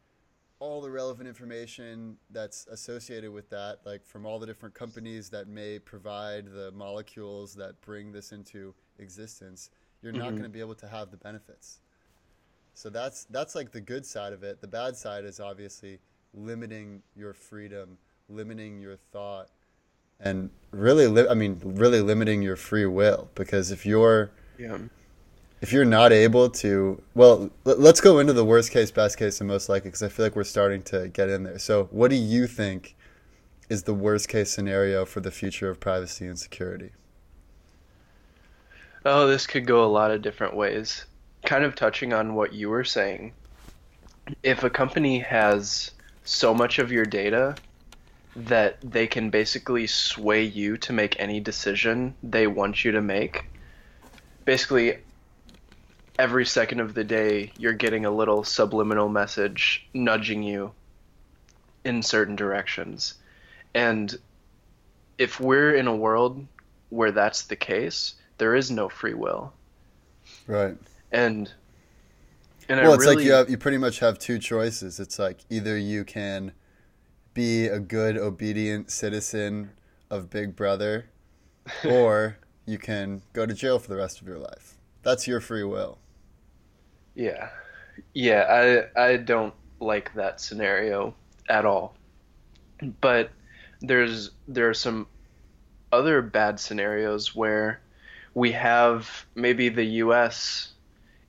[0.59, 5.47] all the relevant information that's associated with that, like from all the different companies that
[5.47, 9.69] may provide the molecules that bring this into existence,
[10.01, 10.37] you're not Mhm.
[10.37, 11.79] going to be able to have the benefits.
[12.73, 14.61] So that's that's like the good side of it.
[14.61, 15.99] The bad side is obviously
[16.33, 17.97] limiting your freedom,
[18.29, 19.51] limiting your thought,
[20.19, 23.29] and really, li- I mean, really limiting your free will.
[23.35, 24.77] Because if you're Yeah.
[25.61, 29.39] if you're not able to well l- let's go into the worst case best case
[29.41, 32.09] and most likely because i feel like we're starting to get in there so what
[32.11, 32.95] do you think
[33.69, 36.91] is the worst case scenario for the future of privacy and security
[39.05, 41.05] Oh, this could go a lot of different ways.
[41.45, 43.33] Kind of touching on what you were saying.
[44.43, 45.91] If a company has
[46.25, 47.55] so much of your data
[48.37, 53.45] that they can basically sway you to make any decision they want you to make,
[54.45, 54.99] basically
[56.19, 60.71] every second of the day you're getting a little subliminal message nudging you
[61.83, 63.15] in certain directions.
[63.73, 64.15] And
[65.17, 66.45] if we're in a world
[66.89, 69.51] where that's the case, there is no free will.
[70.45, 70.77] right
[71.11, 71.51] And
[72.69, 75.17] and well I it's really like you have you pretty much have two choices it's
[75.17, 76.51] like either you can
[77.37, 79.71] be a good obedient citizen
[80.09, 81.09] of big brother
[81.85, 85.63] or you can go to jail for the rest of your life that's your free
[85.63, 85.99] will
[87.17, 87.49] yeah.
[88.13, 91.15] Yeah, I I don't like that scenario
[91.49, 91.95] at all.
[93.01, 93.31] But
[93.81, 95.07] there's there are some
[95.91, 97.81] other bad scenarios where
[98.35, 100.73] we have maybe the US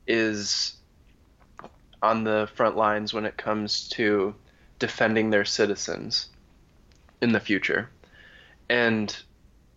[0.06, 0.74] is
[2.02, 4.34] on the front lines when it comes to
[4.78, 6.28] defending their citizens
[7.20, 7.90] in the future.
[8.68, 9.16] And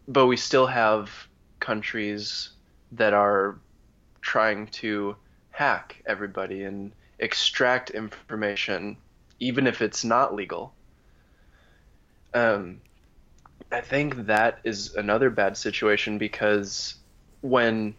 [0.08, 1.10] but we still have
[1.60, 2.50] countries
[2.92, 3.60] that are
[4.22, 5.16] trying to
[5.52, 8.98] hack everybody and extract information
[9.40, 10.74] even if it's not legal.
[12.34, 12.82] Um,
[13.72, 16.96] I think that is another bad situation because
[17.42, 17.96] when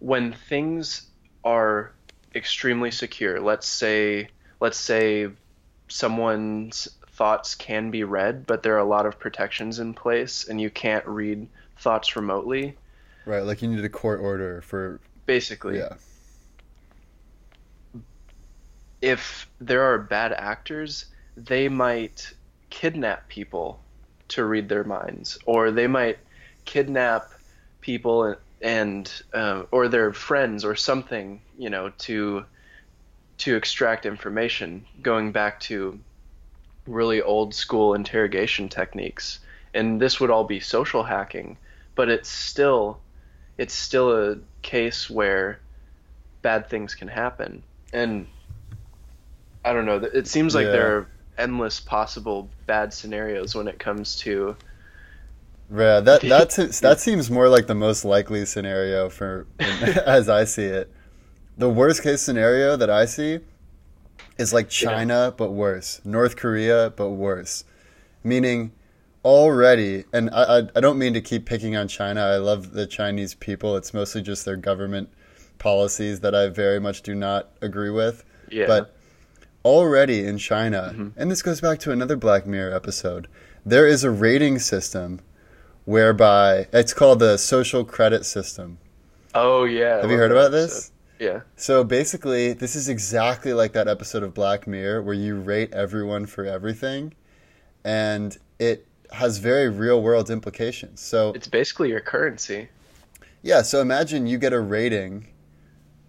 [0.00, 1.08] when things
[1.44, 1.92] are
[2.34, 4.28] extremely secure, let's say
[4.60, 5.28] let's say
[5.88, 10.60] someone's thoughts can be read, but there are a lot of protections in place and
[10.60, 11.48] you can't read
[11.78, 12.76] thoughts remotely.
[13.26, 15.78] Right, like you need a court order for basically.
[15.78, 15.94] Yeah.
[19.00, 22.32] If there are bad actors, they might
[22.70, 23.80] kidnap people
[24.28, 26.18] to read their minds, or they might
[26.64, 27.30] kidnap
[27.80, 32.44] people and, and uh, or their friends or something, you know, to
[33.38, 34.86] to extract information.
[35.02, 35.98] Going back to
[36.86, 39.40] really old school interrogation techniques,
[39.74, 41.58] and this would all be social hacking,
[41.94, 43.00] but it's still
[43.58, 45.60] it's still a case where
[46.42, 48.28] bad things can happen, and
[49.64, 49.96] I don't know.
[49.96, 50.72] It seems like Yeah.
[50.72, 54.56] there are endless possible bad scenarios when it comes to
[55.70, 59.46] Yeah, that that's that seems more like the most likely scenario for
[60.06, 60.90] as I see it.
[61.58, 63.40] The worst case scenario that I see
[64.38, 67.64] is like China but worse, North Korea but worse.
[68.22, 68.72] Meaning
[69.24, 72.20] already and I, I I don't mean to keep picking on China.
[72.22, 73.76] I love the Chinese people.
[73.76, 75.08] It's mostly just their government
[75.58, 78.24] policies that I very much do not agree with.
[78.50, 78.66] yeah.
[78.66, 78.94] But
[79.64, 81.12] already in China, Mhm.
[81.16, 83.26] and this goes back to another Black Mirror episode,
[83.66, 85.18] there is a rating system
[85.84, 88.78] whereby it's called the social credit system.
[89.34, 90.00] oh yeah.
[90.00, 90.92] Have you heard about this?
[91.18, 91.40] Yeah.
[91.56, 96.26] So basically, this is exactly like that episode of Black Mirror where you rate everyone
[96.26, 97.14] for everything,
[97.84, 101.00] and it has very real world implications.
[101.00, 102.68] So It's basically your currency.
[103.42, 105.28] Yeah, so imagine you get a rating,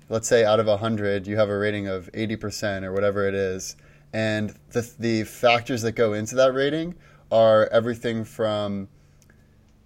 [0.09, 3.75] let's say out of 100, you have a rating of 80% or whatever it is,
[4.13, 6.95] and the, the factors that go into that rating
[7.31, 8.87] are everything from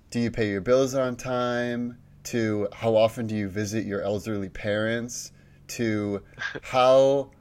[0.10, 4.50] do you pay your bills on time, to how often do you visit your elderly
[4.50, 5.32] parents,
[5.70, 6.22] to
[6.62, 7.32] how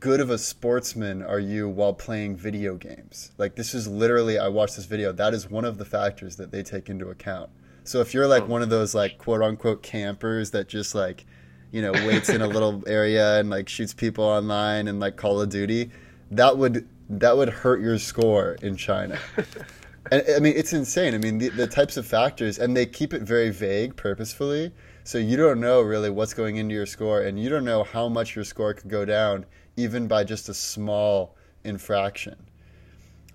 [0.00, 3.32] good of a sportsman are you while playing video games.
[3.38, 6.50] Like, this is literally, I watched this video, that is one of the factors that
[6.50, 7.50] they take into account.
[7.84, 8.46] So if you're like Oh.
[8.46, 11.24] one of those like quote unquote campers that just like,
[11.70, 15.40] you know, waits in a little area and like shoots people online and like Call
[15.40, 15.90] of Duty,
[16.32, 19.18] that would that would hurt your score in China.
[20.10, 21.14] and I mean, it's insane.
[21.14, 24.72] I mean, the, the types of factors, and they keep it very vague purposefully.
[25.04, 28.08] So you don't know really what's going into your score, and you don't know how
[28.08, 32.36] much your score could go down even by just a small infraction.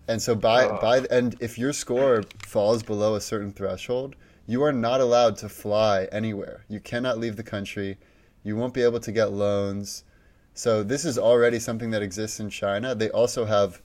[0.08, 0.78] And so by Oh.
[0.82, 4.16] by and if your score falls below a certain threshold,
[4.48, 6.66] you are not allowed to fly anywhere.
[6.68, 7.98] You cannot leave the country.
[8.44, 10.04] You won't be able to get loans.
[10.54, 12.94] So this is already something that exists in China.
[12.96, 13.82] They also have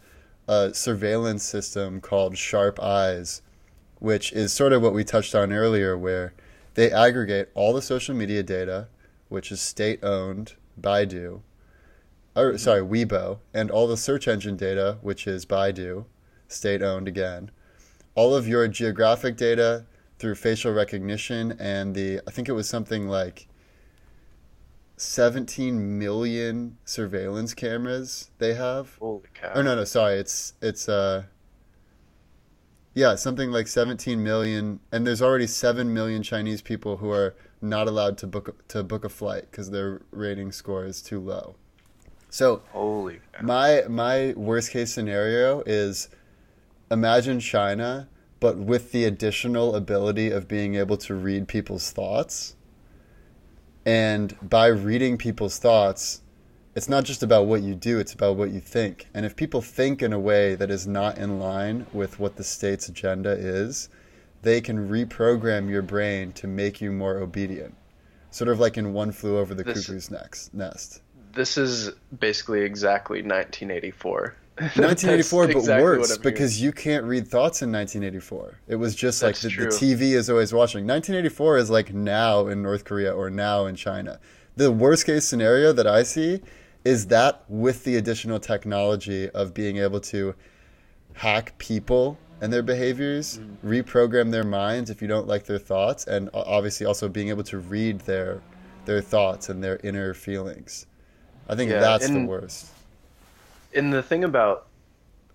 [0.49, 3.43] a surveillance system called Sharp Eyes,
[3.99, 6.35] which is sort of what we touched on earlier, where
[6.75, 8.89] they aggregate all the social media data,
[9.29, 11.41] which is state owned, Baidu,
[12.37, 16.05] or sorry, Weibo, and all the search engine data, which is Baidu,
[16.49, 17.51] state owned again,
[18.15, 19.87] all of your geographic data
[20.19, 23.49] through facial recognition, and the I think it was something like
[24.97, 28.97] 17 million surveillance cameras they have.
[28.99, 29.53] Holy cow.
[29.55, 30.17] Oh no, no, sorry.
[30.17, 31.25] It's it's uh
[32.95, 37.89] yeah, something like 17 million and there's already 7 million Chinese people who are not
[37.89, 41.57] allowed to book to book a flight cuz their rating score is too low.
[42.31, 43.45] So, Holy cow.
[43.45, 46.09] my my worst case scenario is
[46.91, 48.09] imagine China
[48.41, 52.56] but with the additional ability of being able to read people's thoughts.
[53.87, 56.21] And by reading people's thoughts,
[56.75, 59.07] it's not just about what you do, it's about what you think.
[59.15, 62.43] And if people think in a way that is not in line with what the
[62.43, 63.89] state's agenda is,
[64.43, 67.75] they can reprogram your brain to make you more obedient.
[68.33, 71.01] Sort of like in One Flew Over the This- Cuckoo's Next, Nest.
[71.33, 74.35] This is basically exactly 1984.
[74.59, 78.59] 1984, but exactly worse because you can't read thoughts in 1984.
[78.69, 79.67] It was just like the, the.
[79.67, 80.87] TV is always watching.
[80.87, 84.19] 1984 is like now in North Korea or now in China.
[84.57, 86.41] The worst case scenario that I see
[86.85, 90.35] is that with the additional technology of being able to
[91.15, 93.57] hack people and their behaviors, Mm.
[93.83, 97.59] reprogram their minds if you don't like their thoughts, and obviously also being able to
[97.59, 98.41] read their
[98.85, 100.87] their thoughts and their inner feelings.
[101.49, 102.67] I think Yeah, that's the worst.
[103.75, 104.67] And the thing about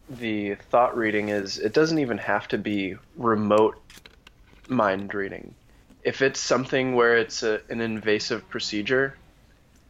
[0.09, 3.77] the thought reading is it doesn't even have to be remote
[4.67, 5.53] mind reading.
[6.03, 9.15] If it's something where it's a, an invasive procedure,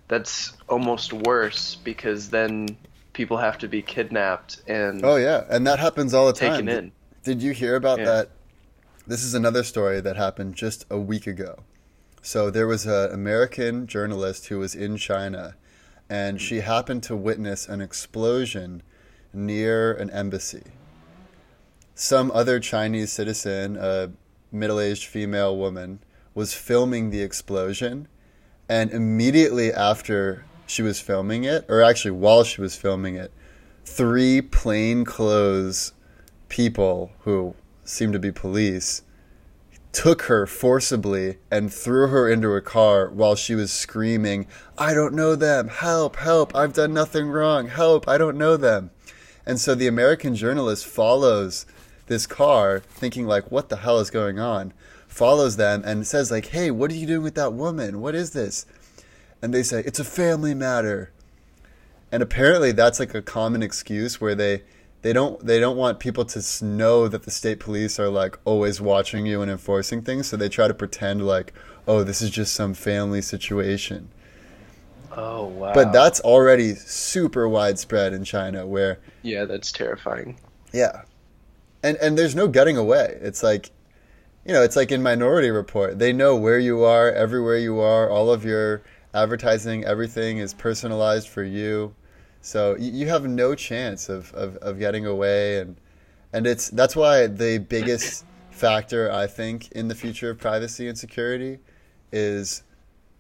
[0.08, 2.75] that's almost worse because then
[3.13, 6.65] people have to be kidnapped and Oh yeah, and that happens all the time.
[6.65, 6.91] taken in.
[7.23, 8.06] Did you hear about Yeah.
[8.06, 8.30] that?
[9.08, 11.63] This is another story that happened just a week ago.
[12.21, 15.56] So there was an American journalist who was in China,
[16.12, 18.84] and she happened to witness an explosion
[19.32, 20.63] near an embassy.
[21.95, 24.12] Some other Chinese citizen, a
[24.52, 26.02] middle aged female woman,
[26.36, 28.10] was filming the explosion,
[28.67, 33.32] and immediately after she was filming it, or actually while she was filming it,
[33.86, 35.93] three plainclothes
[36.50, 39.04] people who seemed to be police
[39.91, 45.13] took her forcibly and threw her into a car while she was screaming, I don't
[45.13, 48.91] know them, help, help, I've done nothing wrong, help, I don't know them.
[49.45, 51.65] And so the American journalist follows
[52.08, 54.73] this car thinking like what the hell is going on?
[55.08, 58.01] Follows them and says like, "Hey, what are you doing with that woman?
[58.01, 58.65] What is this?"
[59.41, 61.12] And they say, "It's a family matter."
[62.12, 64.63] And apparently that's like a common excuse where they
[65.02, 68.80] they don't they don't want people to know that the state police are like always
[68.80, 71.54] watching you and enforcing things, so they try to pretend like,
[71.88, 74.10] "Oh, this is just some family situation."
[75.14, 75.74] Oh wow.
[75.74, 80.40] But that's already super widespread in China where yeah, that's terrifying.
[80.72, 81.02] Yeah.
[81.84, 83.18] And and there's no getting away.
[83.22, 83.72] It's like
[84.46, 86.00] you know, it's like in Minority Report.
[86.00, 88.82] They know where you are, everywhere you are, all of your
[89.14, 91.94] advertising, everything is personalized for you.
[92.41, 95.77] So you, you have no chance of, of, of getting away and
[96.34, 100.97] and it's that's why the biggest factor I think in the future of privacy and
[100.97, 101.60] security
[102.12, 102.63] is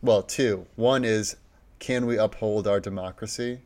[0.01, 0.65] well, two.
[0.75, 1.37] One is
[1.79, 3.61] can we uphold our democracy?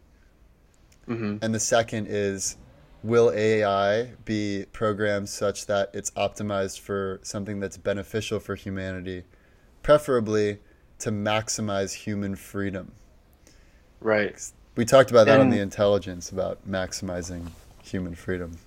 [1.08, 2.58] hmm And the second is
[3.04, 9.24] will AI be programmed such that it's optimized for something that's beneficial for humanity,
[9.84, 10.60] preferably
[11.00, 12.94] to maximize human freedom?
[14.00, 14.52] Right.
[14.76, 17.48] We talked about that on the intelligence about maximizing
[17.84, 18.58] human freedom.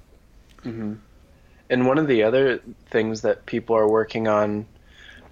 [0.63, 0.95] hmm
[1.69, 4.67] And one of the other things that people are working on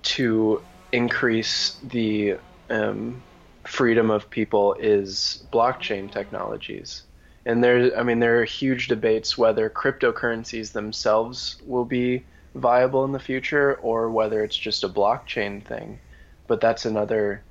[0.02, 0.62] to
[0.92, 2.36] increase the
[2.68, 3.22] um,
[3.64, 7.02] freedom of people is blockchain technologies.
[7.46, 13.12] And there, I mean, there are huge debates whether cryptocurrencies themselves will be viable in
[13.12, 16.00] the future or whether it's just a blockchain thing.
[16.48, 17.42] But that's another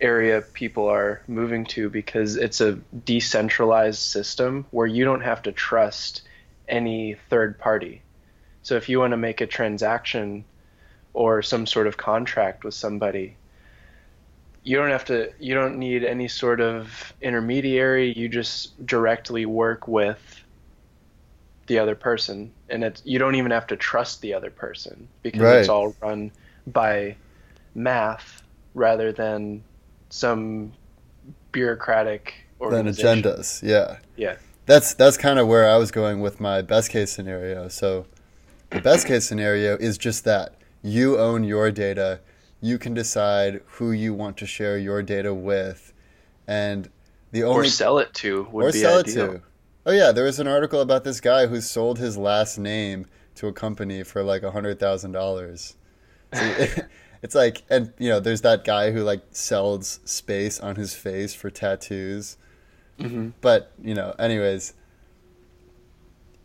[0.00, 5.52] area people are moving to because it's a decentralized system where you don't have to
[5.52, 6.22] trust
[6.68, 8.02] any third party.
[8.62, 10.44] So if you want to make a transaction
[11.12, 13.36] or some sort of contract with somebody,
[14.62, 19.88] you don't have to you don't need any sort of intermediary, you just directly work
[19.88, 20.44] with
[21.66, 25.40] the other person and it's you don't even have to trust the other person because
[25.40, 25.58] Right.
[25.60, 26.32] it's all run
[26.66, 27.16] by
[27.74, 28.42] math
[28.74, 29.62] rather than
[30.10, 30.72] some
[31.52, 33.98] bureaucratic Than agendas, yeah.
[34.16, 34.36] Yeah.
[34.66, 37.68] That's that's kind of where I was going with my best case scenario.
[37.68, 38.06] So
[38.70, 40.54] the best case scenario is just that.
[40.82, 42.20] You own your data.
[42.60, 45.92] You can decide who you want to share your data with.
[46.46, 46.90] And
[47.32, 49.30] the only Or sell it to would or be sell ideal.
[49.30, 49.42] it to.
[49.86, 53.48] Oh yeah, there was an article about this guy who sold his last name to
[53.48, 55.76] a company for like a hundred thousand dollars.
[57.22, 61.34] It's like, and you know, there's that guy who like sells space on his face
[61.34, 62.36] for tattoos.
[62.98, 64.74] hmm But you know, anyways,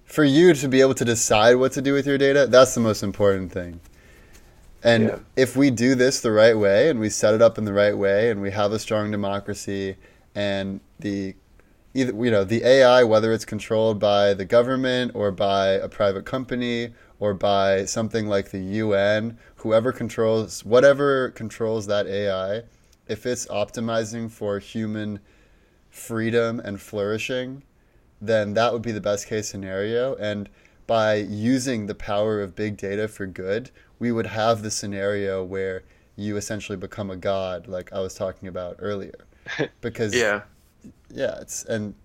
[0.06, 2.82] for you to be able to decide what to do with your data, that's the
[2.82, 3.80] most important thing.
[4.84, 5.20] And Yeah.
[5.36, 7.98] if we do this the right way and we set it up in the right
[7.98, 9.98] way and we have a strong democracy
[10.36, 11.36] and the
[11.94, 16.26] either you know the AI whether it's controlled by the government or by a private
[16.26, 22.62] company or by something like the UN whoever controls whatever controls that AI
[23.08, 25.20] if it's optimizing for human
[25.90, 27.64] freedom and flourishing
[28.22, 30.48] then that would be the best case scenario and
[30.86, 35.82] by using the power of big data for good we would have the scenario where
[36.16, 39.26] you essentially become a god like I was talking about earlier
[39.82, 40.42] because Yeah.
[41.12, 41.96] yeah, it's and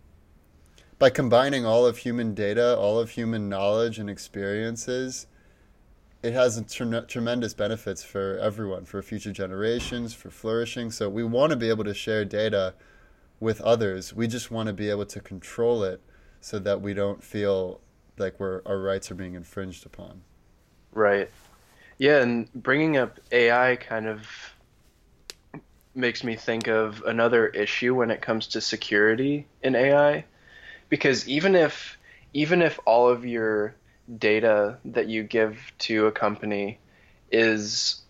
[0.99, 5.27] by combining all of human data, all of human knowledge and experiences,
[6.23, 10.91] it has tremendous benefits for everyone, for future generations, for flourishing.
[10.91, 12.75] So we want to be able to share data
[13.39, 14.13] with others.
[14.13, 16.03] We just want to be able to control it
[16.41, 17.81] so that we don't feel
[18.19, 20.23] like we're our rights are being infringed upon.
[20.93, 21.31] Right.
[21.99, 24.27] Yeah, and bringing up AI kind of
[25.95, 30.25] makes me think of another issue when it comes to security in AI
[30.89, 31.99] because even if
[32.33, 33.75] even if all of your
[34.19, 36.79] data that you give to a company
[37.31, 38.01] is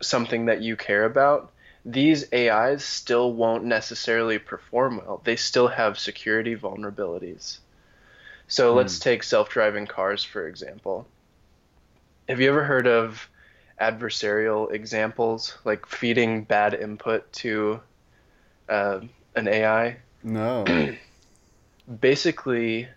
[0.00, 1.52] something that you care about,
[1.84, 5.20] these AIs still won't necessarily perform well.
[5.24, 7.58] They still have security vulnerabilities.
[8.48, 8.78] So hmm.
[8.78, 11.06] let's take self-driving cars for example.
[12.28, 13.28] Have you ever heard of
[13.80, 17.80] adversarial examples, like feeding bad input to
[18.68, 19.00] uh,
[19.34, 19.96] an AI?
[20.22, 20.64] No.
[22.00, 22.88] Basically,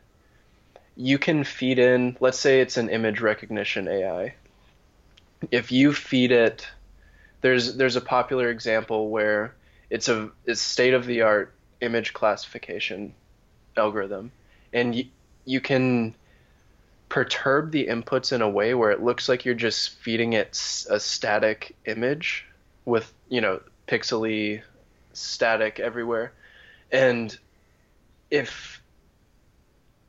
[0.96, 4.36] you can feed in, let's say it's an image recognition AI.
[5.52, 6.68] If you feed it,
[7.42, 9.54] there's there's a popular example where
[9.90, 13.14] it's a it's state of the art image classification
[13.78, 14.32] algorithm,
[14.74, 15.06] and you,
[15.44, 16.16] you can
[17.10, 20.50] perturb the inputs in a way where it looks like you're just feeding it
[20.90, 22.46] a static image
[22.86, 24.62] with you know pixely
[25.14, 26.34] static everywhere
[26.92, 27.38] and
[28.32, 28.75] if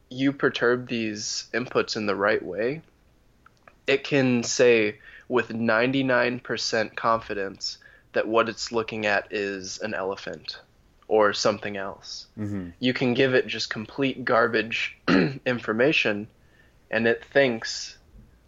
[0.08, 2.82] you perturb these inputs in the right way
[3.86, 4.98] it can say
[5.28, 7.78] with 99% confidence
[8.12, 10.60] that what it's looking at is an elephant
[11.08, 12.26] or something else.
[12.38, 12.70] Mm-hmm.
[12.80, 14.96] You can give it just complete garbage
[15.46, 16.28] information
[16.90, 17.96] and it thinks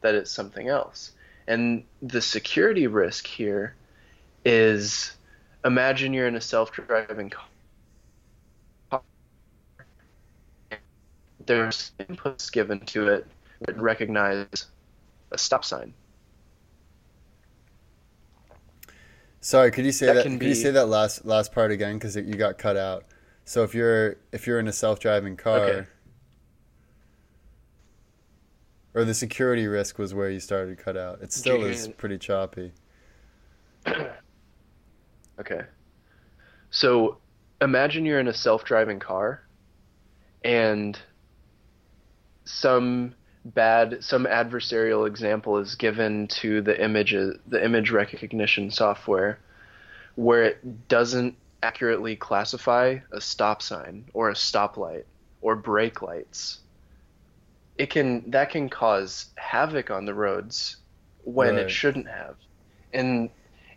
[0.00, 1.12] that it's something else.
[1.46, 3.74] And the security risk here
[4.44, 5.12] is
[5.64, 7.30] imagine you're in a self driving
[11.48, 13.26] There's inputs given to it
[13.62, 14.66] that recognize
[15.32, 15.92] a stop sign.
[19.40, 20.14] Sorry, could you say that?
[20.14, 23.04] that could be, you say that last last part again because you got cut out?
[23.44, 25.86] So if you're if you're in a self driving car, okay
[28.98, 31.20] or the security risk was where you started to cut out.
[31.22, 32.72] It still is pretty choppy.
[33.86, 35.60] okay.
[36.70, 37.18] So
[37.60, 39.46] imagine you're in a self-driving car
[40.42, 40.98] and
[42.48, 49.38] some bad some adversarial example is given to the images the image recognition software
[50.16, 55.04] where it doesn't accurately classify a stop sign or a stoplight
[55.40, 56.58] or brake lights
[57.76, 60.76] it can that can cause havoc on the roads
[61.24, 61.64] when right.
[61.64, 62.34] it shouldn't have
[62.92, 63.30] and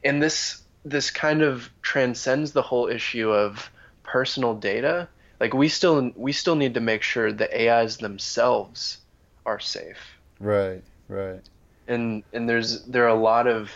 [0.03, 3.69] and this this kind of transcends the whole issue of
[4.03, 5.07] personal data
[5.41, 8.99] like we still we still need to make sure the AIs themselves
[9.45, 9.97] are safe
[10.39, 11.41] right right
[11.87, 13.71] and and there's there are a lot of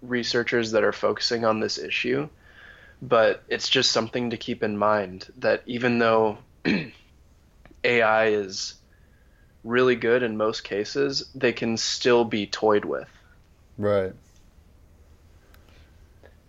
[0.00, 2.28] researchers that are focusing on this issue
[3.02, 6.38] but it's just something to keep in mind that even though
[7.84, 8.74] AI is
[9.64, 13.08] really good in most cases, they can still be toyed with.
[13.76, 14.12] Right.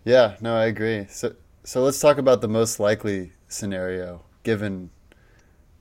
[0.04, 1.06] Yeah, no, I agree.
[1.08, 1.34] So
[1.64, 4.90] so let's talk about the most likely scenario given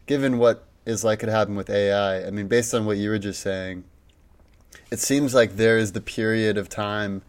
[0.07, 2.25] given what is likely to happen with AI.
[2.25, 3.85] I mean, based on what you were just saying,
[4.91, 7.21] it seems like there is the period of time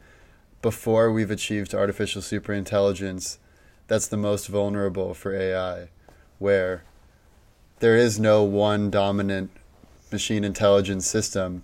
[0.62, 3.38] before we've achieved artificial superintelligence
[3.86, 5.88] that's the most vulnerable for AI,
[6.38, 6.84] where
[7.80, 9.50] there is no one dominant
[10.10, 11.62] machine intelligence system,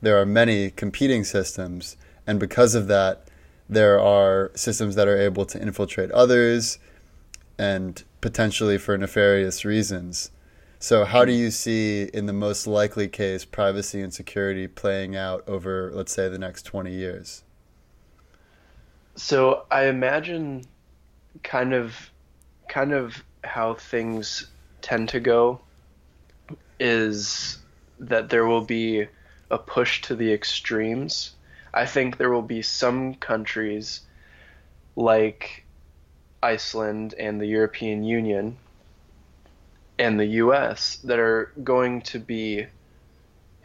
[0.00, 1.96] there are many competing systems,
[2.26, 3.26] and because of that,
[3.68, 6.78] there are systems that are able to infiltrate others
[7.58, 10.32] and potentially for nefarious reasons.
[10.80, 15.44] So, how do you see, in the most likely case, privacy and security playing out
[15.46, 17.44] over, let's say, the next 20 years?
[19.14, 20.64] So, I imagine
[21.44, 21.94] kind of
[22.68, 24.48] kind of how things
[24.82, 25.60] tend to go
[26.80, 27.58] is
[28.00, 29.06] that there will be
[29.52, 31.36] a push to the extremes.
[31.72, 34.00] I think there will be some countries
[34.96, 35.64] like
[36.46, 38.56] Iceland and the European Union
[39.98, 42.66] and the US that are going to be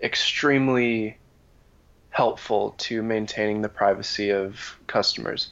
[0.01, 1.17] extremely
[2.09, 5.49] helpful to maintaining the privacy of customers.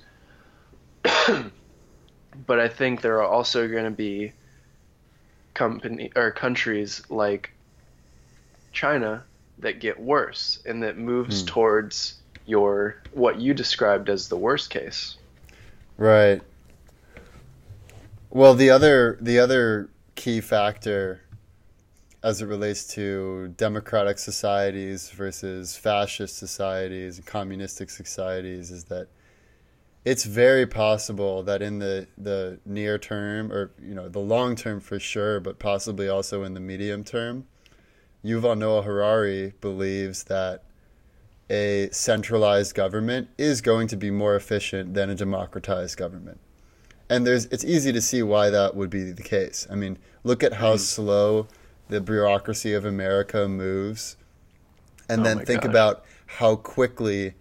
[1.04, 4.34] but I think there are also going to be
[5.54, 7.52] company or countries like
[8.72, 9.24] China
[9.60, 11.48] that get worse and that moves hmm.
[11.48, 12.16] towards
[12.48, 15.16] your what you described as the worst case.
[15.98, 16.42] Right.
[18.32, 21.22] Well, the other the other key factor
[22.22, 29.08] as it relates to democratic societies versus fascist societies and communistic societies is that
[30.06, 34.80] it's very possible that in the, the near term or you know the long term
[34.80, 37.48] for sure but possibly also in the medium term
[38.24, 40.66] Yuval Noah Harari believes that
[41.50, 46.40] a centralized government is going to be more efficient than a democratized government.
[47.10, 49.66] And there's it's easy to see why that would be the case.
[49.70, 50.80] I mean, look at how mm.
[50.80, 51.48] slow
[51.90, 54.16] the bureaucracy of America moves
[55.10, 55.70] and oh then think gosh.
[55.70, 56.06] about
[56.38, 57.34] how quickly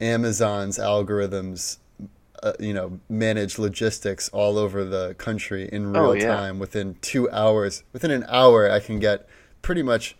[0.00, 1.78] Amazon's algorithms
[2.42, 6.34] uh, you know manage logistics all over the country in real oh, yeah.
[6.34, 9.28] time within 2 hours within an hour I can get
[9.62, 10.16] pretty much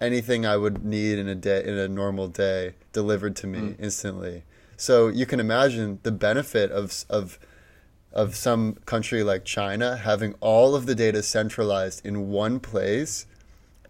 [0.00, 3.76] anything I would need in a day in a normal day delivered to me mm.
[3.78, 4.42] instantly
[4.76, 7.38] so you can imagine the benefit of of
[8.14, 13.26] of some country like China having all of the data centralized in one place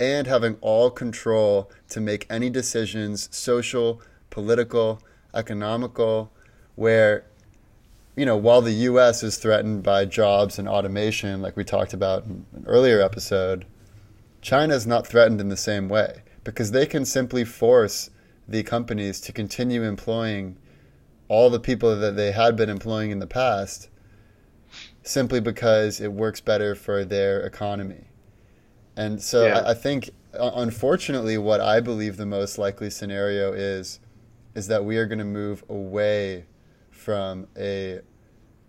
[0.01, 4.01] and having all control to make any decisions social
[4.31, 5.01] political
[5.35, 6.33] economical
[6.75, 7.25] where
[8.17, 9.25] you know, while the U.S.
[9.25, 13.67] is threatened by jobs and automation, like we talked about in an earlier episode,
[14.41, 18.11] China is not threatened in the same way because they can simply force
[18.47, 20.57] the companies to continue employing
[21.27, 23.89] all the people that they had been employing in the past
[25.05, 28.05] simply because it works better for their economy.
[28.97, 29.59] And so yeah.
[29.61, 34.01] I, I think, unfortunately, what I believe the most likely scenario is
[34.55, 36.47] is that we are going to move away
[36.91, 38.01] from a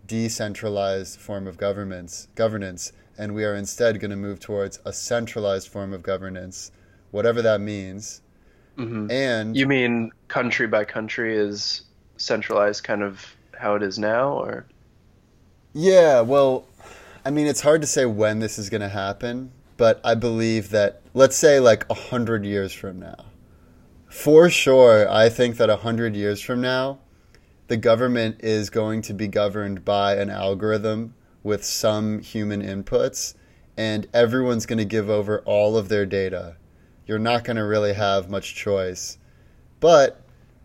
[0.06, 5.68] decentralized form of governments governance and we are instead going to move towards a centralized
[5.68, 6.70] form of governance
[7.10, 8.22] whatever that means
[8.76, 9.10] mm-hmm.
[9.10, 11.82] and you mean country by country is
[12.18, 14.64] centralized kind of how it is now or
[15.76, 16.66] yeah well
[17.24, 20.70] i mean it's hard to say when this is going to happen but i believe
[20.70, 23.26] that let's say like a hundred years from now
[24.08, 26.98] for sure i think that a hundred years from now
[27.68, 33.34] the government is going to be governed by an algorithm with some human inputs,
[33.76, 36.56] and everyone's going to give over all of their data.
[37.06, 39.18] You're not going to really have much choice.
[39.78, 40.22] But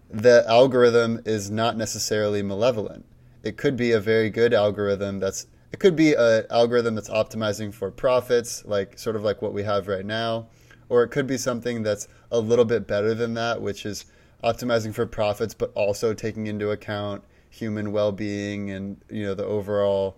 [0.10, 3.06] the algorithm is not necessarily malevolent.
[3.44, 7.74] It could be a very good algorithm that's it could be an algorithm that's optimizing
[7.74, 10.48] for profits, like sort of like what we have right now,
[10.90, 14.06] or it could be something that's a little bit better than that, which is
[14.44, 20.18] optimizing for profits, but also taking into account human well-being and you know the overall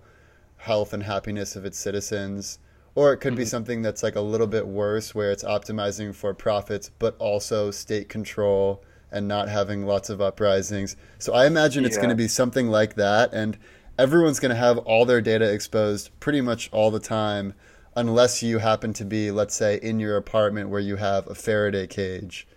[0.57, 2.59] health and happiness of its citizens.
[2.95, 3.49] Or it could be mm-hmm.
[3.49, 8.07] something that's like a little bit worse, where it's optimizing for profits, but also state
[8.07, 10.95] control and not having lots of uprisings.
[11.19, 12.01] So I imagine it's yeah.
[12.01, 13.57] going to be something like that, and
[13.97, 17.53] everyone's going to have all their data exposed pretty much all the time,
[17.95, 21.87] unless you happen to be, let's say, in your apartment where you have a Faraday
[21.87, 22.47] cage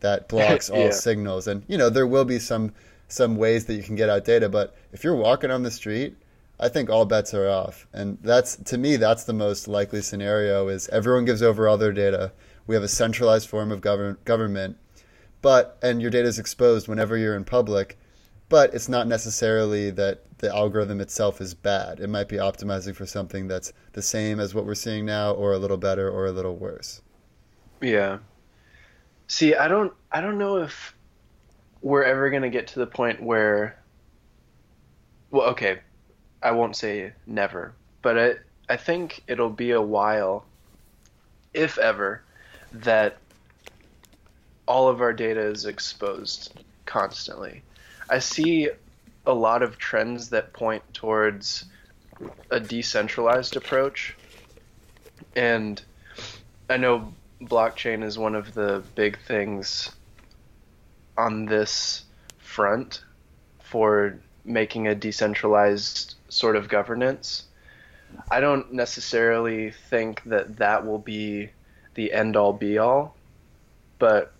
[0.00, 0.90] that blocks all yeah.
[0.90, 1.48] signals.
[1.48, 2.72] And you know there will be some
[3.08, 6.16] some ways that you can get out data, but if you're walking on the street,
[6.58, 7.86] I think all bets are off.
[7.92, 11.92] And that's to me that's the most likely scenario is everyone gives over all their
[11.92, 12.32] data.
[12.66, 14.78] We have a centralized form of govern- government,
[15.44, 17.98] but and your data is exposed whenever you're in public.
[18.48, 22.00] But it's not necessarily that the algorithm itself is bad.
[22.00, 25.52] It might be optimizing for something that's the same as what we're seeing now, or
[25.52, 27.02] a little better, or a little worse.
[27.80, 28.18] Yeah,
[29.26, 30.94] See, I don't I don't know if
[31.82, 33.78] we're ever going to get to the point where
[35.30, 35.80] well, okay,
[36.42, 38.34] I won't say never, but I
[38.68, 40.46] I think it'll be a while
[41.52, 42.22] if ever
[42.72, 43.18] that
[44.66, 47.62] all of our data is exposed constantly.
[48.08, 48.70] I see
[49.26, 51.64] a lot of trends that point towards
[52.50, 54.16] a decentralized approach.
[55.34, 55.80] And
[56.68, 59.90] I know blockchain is one of the big things
[61.16, 62.04] on this
[62.38, 63.02] front
[63.60, 67.44] for making a decentralized sort of governance.
[68.30, 71.50] I don't necessarily think that that will be
[71.94, 73.16] the end all be all,
[73.98, 74.33] but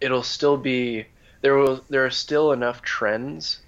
[0.00, 1.06] it'll still be
[1.42, 3.60] there will there are still enough trends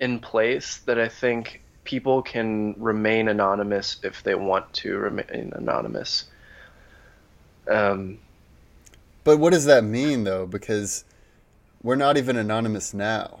[0.00, 6.24] in place that I think people can remain anonymous if they want to remain anonymous.
[7.68, 8.18] Um,
[9.24, 10.46] but what does that mean, though?
[10.46, 11.04] Because
[11.82, 13.40] we're not even anonymous now.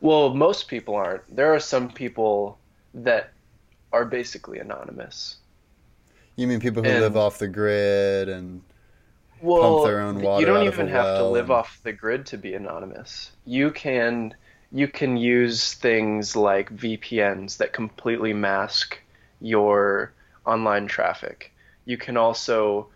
[0.00, 1.34] Well, most people aren't.
[1.34, 2.58] There are some people
[2.94, 3.32] that
[3.92, 5.36] are basically anonymous.
[6.36, 8.62] You mean people who and, live off the grid and
[9.46, 10.40] well, pump their own water?
[10.40, 13.30] You don't even have well to live off the grid to be anonymous.
[13.44, 14.34] You can
[14.72, 18.98] you can use things like VPNs that completely mask
[19.40, 20.12] your
[20.44, 21.52] online traffic.
[21.84, 22.88] You can also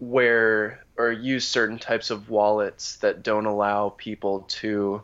[0.00, 5.02] wear or use certain types of wallets that don't allow people to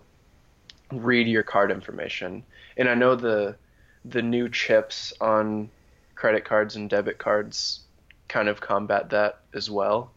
[0.92, 2.42] read your card information.
[2.76, 3.56] And I know the
[4.04, 5.70] the new chips on
[6.14, 7.80] credit cards and debit cards
[8.28, 10.10] kind of combat that as well.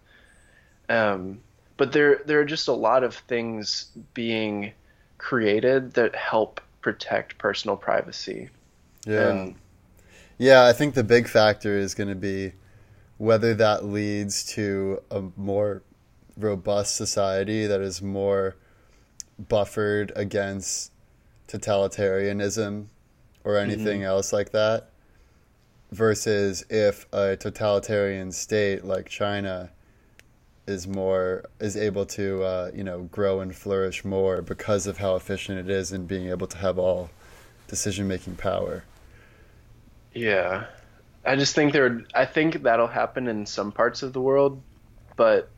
[0.89, 1.39] Um,
[1.77, 4.73] but there there are just a lot of things being
[5.17, 8.49] created that help protect personal privacy.
[9.05, 9.29] Yeah.
[9.29, 9.55] And,
[10.37, 12.53] yeah, I think the big factor is going to be
[13.17, 15.83] whether that leads to a more
[16.37, 18.55] robust society that is more
[19.37, 20.91] buffered against
[21.47, 22.85] totalitarianism
[23.43, 24.09] or anything mm-hmm.
[24.09, 24.89] else like that
[25.91, 29.69] versus if a totalitarian state like China
[30.69, 35.15] is more is able to uh, you know grow and flourish more because of how
[35.15, 37.09] efficient it is in being able to have all
[37.67, 38.83] decision making power.
[40.13, 40.65] Yeah.
[41.25, 44.61] I just think there I think that'll happen in some parts of the world,
[45.15, 45.49] but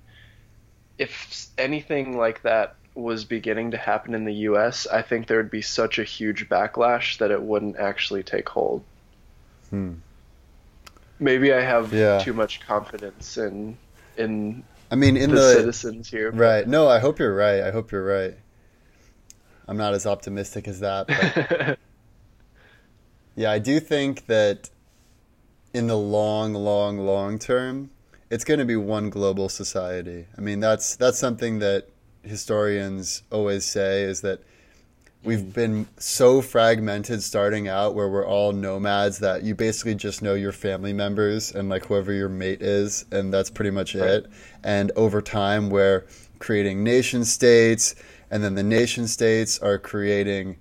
[0.98, 5.52] if anything like that was beginning to happen in the US, I think there would
[5.52, 8.84] be such a huge backlash that it wouldn't actually take hold.
[9.70, 9.94] Hmm.
[11.20, 12.20] Maybe I have yeah.
[12.20, 13.78] too much confidence in
[14.18, 16.32] in I mean in the, the citizens here.
[16.32, 16.68] Right.
[16.68, 17.62] No, I hope you're right.
[17.62, 18.36] I hope you're right.
[19.68, 21.78] I'm not as optimistic as that.
[23.36, 24.70] Yeah, I do think that
[25.74, 27.90] in the long, long, long term,
[28.30, 30.28] it's going to be one global society.
[30.38, 31.88] I mean, that's that's something that
[32.24, 34.42] historians always say is that
[35.24, 40.34] we've been so fragmented starting out where we're all nomads that you basically just know
[40.34, 44.10] your family members and like whoever your mate is and that's pretty much right.
[44.10, 44.28] it.
[44.64, 46.06] And over time we're
[46.40, 47.96] creating nation states
[48.32, 50.58] and then the nation states are creating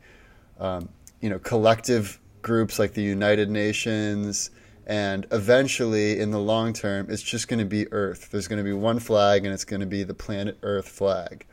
[0.58, 0.88] um,
[1.20, 4.50] you know collective groups like the united nations
[4.86, 8.28] and eventually in the long term it's just going to be earth.
[8.30, 11.46] There's going to be one flag and it's going to be the planet earth flag.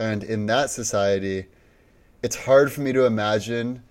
[0.00, 1.46] And in that society
[2.28, 3.82] it's hard for me to imagine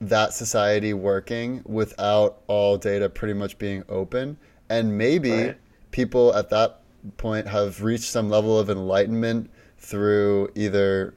[0.00, 4.36] that society working without all data pretty much being open
[4.68, 5.56] and maybe right.
[5.92, 6.80] people at that
[7.16, 11.14] point have reached some level of enlightenment through either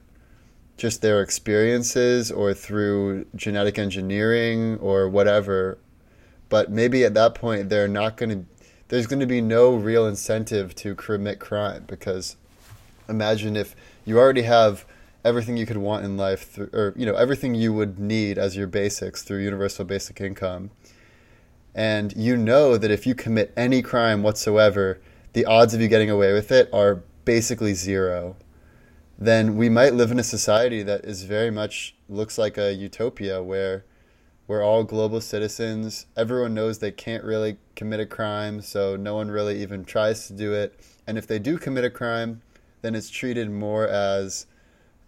[0.76, 5.76] just their experiences or through genetic engineering or whatever
[6.48, 8.46] but maybe at that point they're not going to
[8.86, 12.36] there's going to be no real incentive to commit crime because
[13.08, 14.86] imagine if you already have
[15.24, 18.56] everything you could want in life through, or you know everything you would need as
[18.56, 20.70] your basics through universal basic income
[21.74, 25.00] and you know that if you commit any crime whatsoever
[25.32, 28.36] the odds of you getting away with it are basically zero
[29.18, 33.42] then we might live in a society that is very much looks like a utopia
[33.42, 33.84] where
[34.48, 36.06] we're all global citizens.
[36.16, 40.32] Everyone knows they can't really commit a crime, so no one really even tries to
[40.32, 40.78] do it.
[41.06, 42.42] And if they do commit a crime,
[42.82, 44.46] then it's treated more as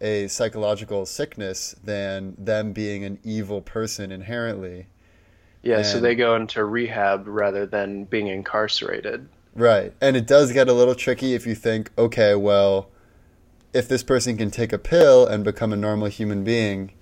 [0.04, 4.86] a psychological sickness than them being an evil person inherently.
[5.62, 9.26] Yeah, and, so they go into rehab rather than being incarcerated.
[9.54, 9.94] Right.
[10.02, 12.90] And it does get a little tricky if you think, okay, well,
[13.72, 16.92] if this person can take a pill and become a normal human being,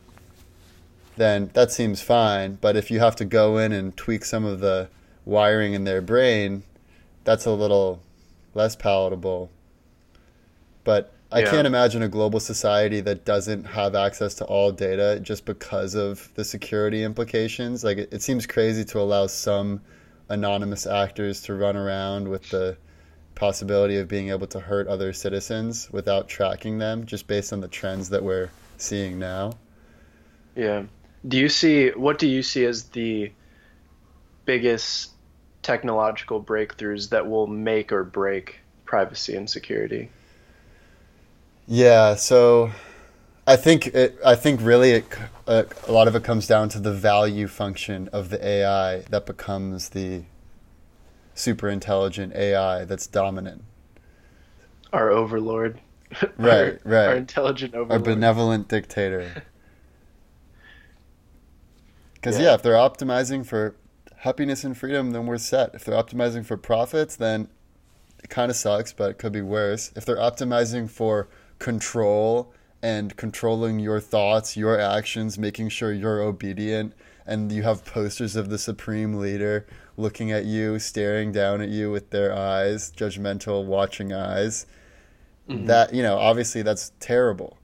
[1.16, 2.56] then that seems fine.
[2.60, 4.88] But if you have to go in and tweak some of the
[5.24, 6.62] wiring in their brain,
[7.24, 8.00] that's a little
[8.54, 9.50] less palatable.
[10.84, 11.50] But I yeah.
[11.50, 16.28] can't imagine a global society that doesn't have access to all data just because of
[16.34, 17.82] the security implications.
[17.82, 19.80] Like it, it seems crazy to allow some
[20.28, 22.76] anonymous actors to run around with the
[23.34, 27.68] possibility of being able to hurt other citizens without tracking them just based on the
[27.68, 29.54] trends that we're seeing now.
[30.54, 30.84] Yeah.
[31.26, 33.32] Do you see what do you see as the
[34.44, 35.12] biggest
[35.62, 40.10] technological breakthroughs that will make or break privacy and security?
[41.66, 42.70] Yeah, so
[43.46, 45.04] I think it, I think really it,
[45.46, 49.26] uh, a lot of it comes down to the value function of the AI that
[49.26, 50.24] becomes the
[51.34, 53.62] super intelligent AI that's dominant.
[54.92, 55.80] Our overlord.
[56.36, 57.06] Right, our, right.
[57.08, 57.92] Our intelligent overlord.
[57.92, 59.44] Our benevolent dictator.
[62.14, 62.50] Because yeah.
[62.50, 63.74] yeah, if they're optimizing for
[64.18, 65.74] happiness and freedom, then we're set.
[65.74, 67.48] If they're optimizing for profits, then
[68.22, 69.90] it kind of sucks, but it could be worse.
[69.96, 71.26] If they're optimizing for
[71.62, 72.52] control
[72.82, 76.92] and controlling your thoughts, your actions, making sure you're obedient,
[77.24, 79.64] and you have posters of the supreme leader
[79.96, 84.66] looking at you, staring down at you with their eyes, judgmental, watching eyes.
[85.48, 85.66] Mm-hmm.
[85.66, 87.58] That you know, obviously, that's terrible.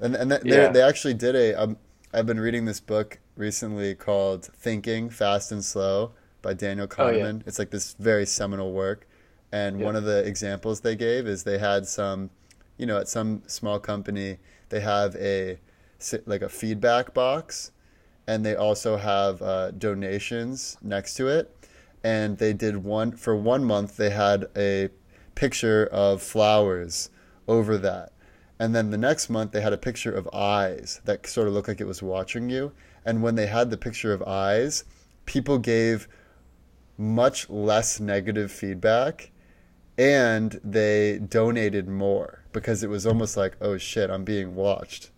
[0.00, 0.68] And and th- yeah.
[0.70, 1.54] they actually did a.
[1.54, 1.76] Um,
[2.12, 6.12] I've been reading this book recently called Thinking Fast and Slow
[6.42, 7.34] by Daniel Kahneman.
[7.34, 7.46] Oh, yeah.
[7.46, 9.06] It's like this very seminal work.
[9.52, 9.86] And yeah.
[9.86, 12.30] one of the examples they gave is they had some,
[12.78, 14.38] you know, at some small company,
[14.70, 15.58] they have a
[16.26, 17.72] like a feedback box
[18.28, 21.52] and they also have uh, donations next to it.
[22.04, 24.90] And they did one for one month, they had a
[25.34, 27.10] picture of flowers
[27.48, 28.12] over that.
[28.60, 31.68] And then the next month they had a picture of eyes that sort of looked
[31.68, 32.72] like it was watching you.
[33.04, 34.84] And when they had the picture of eyes,
[35.24, 36.06] people gave
[36.98, 39.30] much less negative feedback
[39.98, 45.10] and they donated more because it was almost like, oh shit, I'm being watched.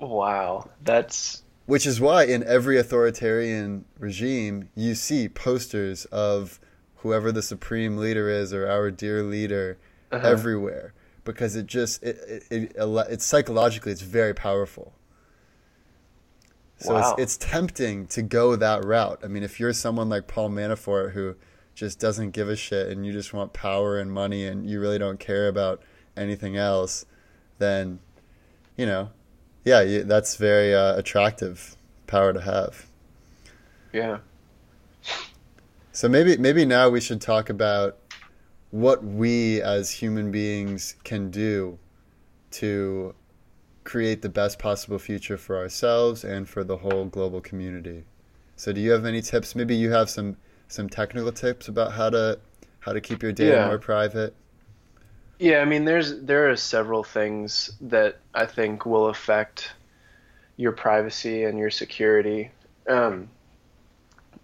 [0.00, 6.60] Wow, that's which is why in every authoritarian regime you see posters of
[6.96, 9.78] whoever the supreme leader is or our dear leader
[10.12, 10.26] uh-huh.
[10.26, 10.92] everywhere
[11.24, 12.18] because it just it,
[12.50, 12.76] it, it,
[13.08, 14.94] it's psychologically it's very powerful.
[16.78, 17.12] So wow.
[17.12, 19.20] it's it's tempting to go that route.
[19.22, 21.36] I mean, if you're someone like Paul Manafort who
[21.74, 24.98] just doesn't give a shit and you just want power and money and you really
[24.98, 25.82] don't care about
[26.16, 27.04] anything else,
[27.58, 27.98] then
[28.76, 29.10] you know,
[29.64, 32.86] yeah, that's very uh, attractive power to have.
[33.92, 34.18] Yeah.
[35.92, 37.98] So maybe maybe now we should talk about
[38.70, 41.78] what we as human beings can do
[42.50, 43.14] to
[43.84, 48.04] create the best possible future for ourselves and for the whole global community.
[48.56, 49.54] So do you have any tips?
[49.54, 50.36] Maybe you have some
[50.68, 52.38] some technical tips about how to
[52.80, 53.66] how to keep your data yeah.
[53.66, 54.34] more private.
[55.38, 59.72] Yeah, I mean there's there are several things that I think will affect
[60.56, 62.50] your privacy and your security.
[62.88, 63.28] Um,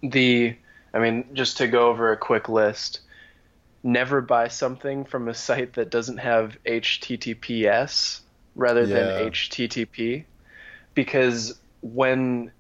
[0.02, 0.56] the
[0.92, 3.00] I mean just to go over a quick list,
[3.82, 8.20] never buy something from a site that doesn't have HTTPS
[8.54, 8.94] rather yeah.
[8.94, 10.24] than HTTP
[10.94, 12.50] because when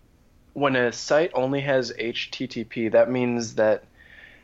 [0.60, 3.82] when a site only has HTTP that means that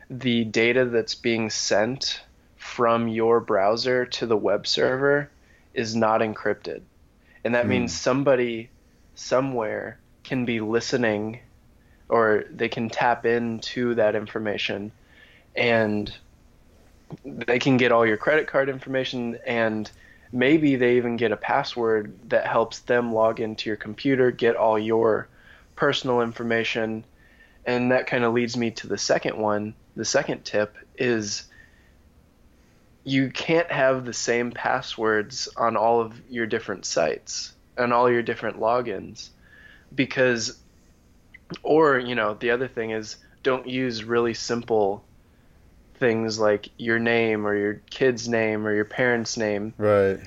[0.09, 2.23] the data that's being sent
[2.55, 5.29] from your browser to the web server
[5.75, 6.81] is not encrypted.
[7.43, 7.69] And that hmm.
[7.69, 8.69] means somebody
[9.13, 11.39] somewhere can be listening
[12.09, 14.91] or they can tap into that information
[15.55, 16.11] and
[17.23, 19.91] they can get all your credit card information and
[20.31, 24.79] maybe they even get a password that helps them log into your computer, get all
[24.79, 25.27] your
[25.77, 27.05] personal information.
[27.65, 29.73] And that kind of leads me to the second one.
[29.95, 31.43] The second tip is
[33.05, 38.21] you can't have the same passwords on all of your different sites and all your
[38.21, 39.29] different logins
[39.95, 40.57] because
[41.63, 45.05] or you know the other thing is don't use really simple
[45.99, 49.73] things like your name or your kid's name or your parents' name.
[49.77, 50.19] Right.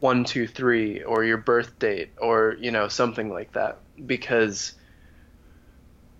[0.00, 4.74] One, two, three, or your birth date, or you know something like that, because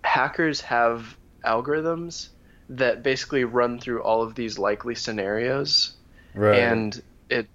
[0.03, 2.29] hackers have algorithms
[2.69, 5.93] that basically run through all of these likely scenarios,
[6.33, 6.59] right.
[6.59, 7.47] and it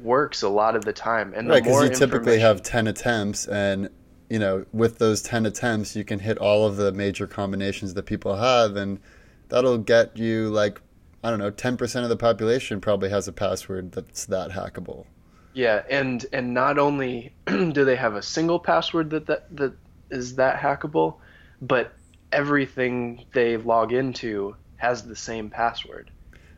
[0.00, 1.32] works a lot of the time.
[1.34, 3.88] And right, because you typically have ten attempts, and
[4.28, 8.04] you know with those ten attempts, you can hit all of the major combinations that
[8.04, 9.00] people have, and
[9.48, 10.80] that'll get you like
[11.24, 15.06] I don't know, ten percent of the population probably has a password that's that hackable.
[15.54, 19.74] Yeah, and and not only do they have a single password that that, that
[20.10, 21.16] is that hackable,
[21.60, 21.92] but
[22.32, 26.10] everything they log into has the same password.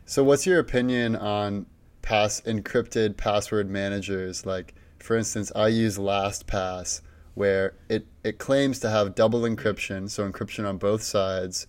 [0.05, 1.65] So what's your opinion on
[2.01, 4.75] pass encrypted password managers like
[5.05, 7.01] for instance, I use LastPass
[7.35, 11.67] where it, it claims to have double encryption, so encryption on both sides,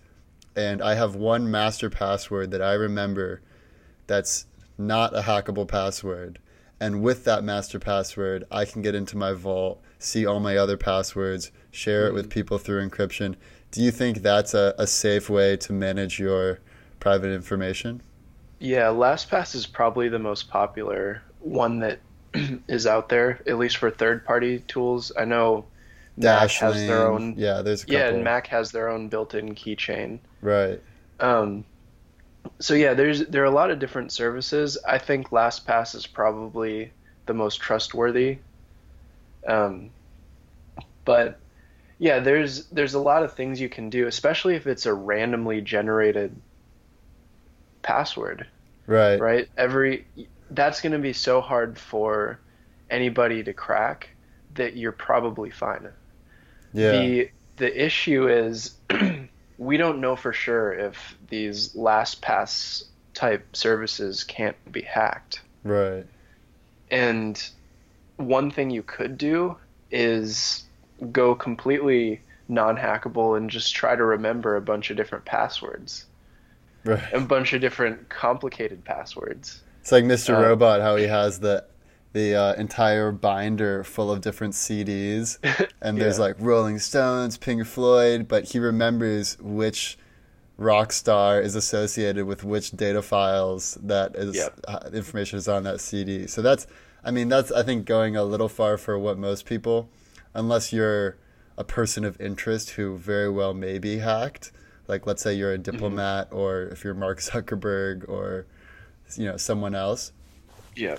[0.55, 3.43] and I have one master password that I remember
[4.07, 4.47] that's
[4.79, 6.39] not a hackable password.
[6.79, 10.77] And with that master password, I can get into my vault, see all my other
[10.77, 12.33] passwords, share it with mm-hmm.
[12.33, 13.37] people through encryption.
[13.70, 16.61] Do you think that's a, a safe way to manage your
[17.01, 18.03] private information?
[18.59, 22.01] Yeah, LastPass is probably the most popular one that
[22.68, 25.12] is out there, at least for third party tools.
[25.16, 25.66] I know
[26.18, 27.35] Dash Mac has their own.
[27.37, 27.99] Yeah, there's a couple.
[27.99, 30.18] Yeah, and Mac has their own built-in keychain.
[30.41, 30.81] Right.
[31.20, 31.64] Um,
[32.59, 34.78] so yeah, there's there are a lot of different services.
[34.86, 36.92] I think LastPass is probably
[37.26, 38.38] the most trustworthy.
[39.47, 39.90] Um,
[41.05, 41.38] but
[41.99, 45.61] yeah, there's there's a lot of things you can do, especially if it's a randomly
[45.61, 46.34] generated
[47.82, 48.47] password.
[48.86, 49.20] Right.
[49.20, 49.49] Right.
[49.57, 50.07] Every
[50.51, 52.38] that's going to be so hard for
[52.90, 54.11] anybody to crack
[54.55, 55.88] that you're probably fine.
[56.72, 56.92] Yeah.
[56.92, 58.74] The the issue is
[59.66, 65.42] we don't know for sure if these LastPass type services can't be hacked.
[65.64, 66.06] Right.
[66.88, 67.50] And
[68.16, 69.56] one thing you could do
[69.90, 70.62] is
[71.10, 76.06] go completely non-hackable and just try to remember a bunch of different passwords.
[76.84, 77.02] Right.
[77.12, 79.62] A bunch of different complicated passwords.
[79.80, 80.36] It's like Mr.
[80.36, 81.64] Um, Robot, how he has the
[82.16, 85.36] the uh, entire binder full of different CDs,
[85.82, 86.24] and there's yeah.
[86.24, 89.98] like Rolling Stones, Pink Floyd, but he remembers which
[90.56, 94.60] rock star is associated with which data files that is Yep.
[94.66, 96.26] uh, information is on that CD.
[96.26, 96.66] So that's,
[97.04, 99.90] I mean, that's I think going a little far for what most people,
[100.32, 101.18] unless you're
[101.58, 104.52] a person of interest who very well may be hacked.
[104.88, 108.46] Like let's say you're a diplomat, or if you're Mark Zuckerberg, or
[109.16, 110.12] you know someone else.
[110.74, 110.96] Yeah.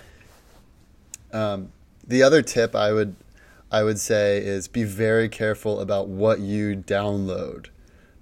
[1.34, 1.72] Um,
[2.06, 3.16] the other tip I would
[3.70, 7.68] I would say is be very careful about what you download.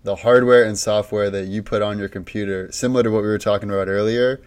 [0.03, 3.37] The hardware and software that you put on your computer, similar to what we were
[3.37, 4.41] talking about earlier,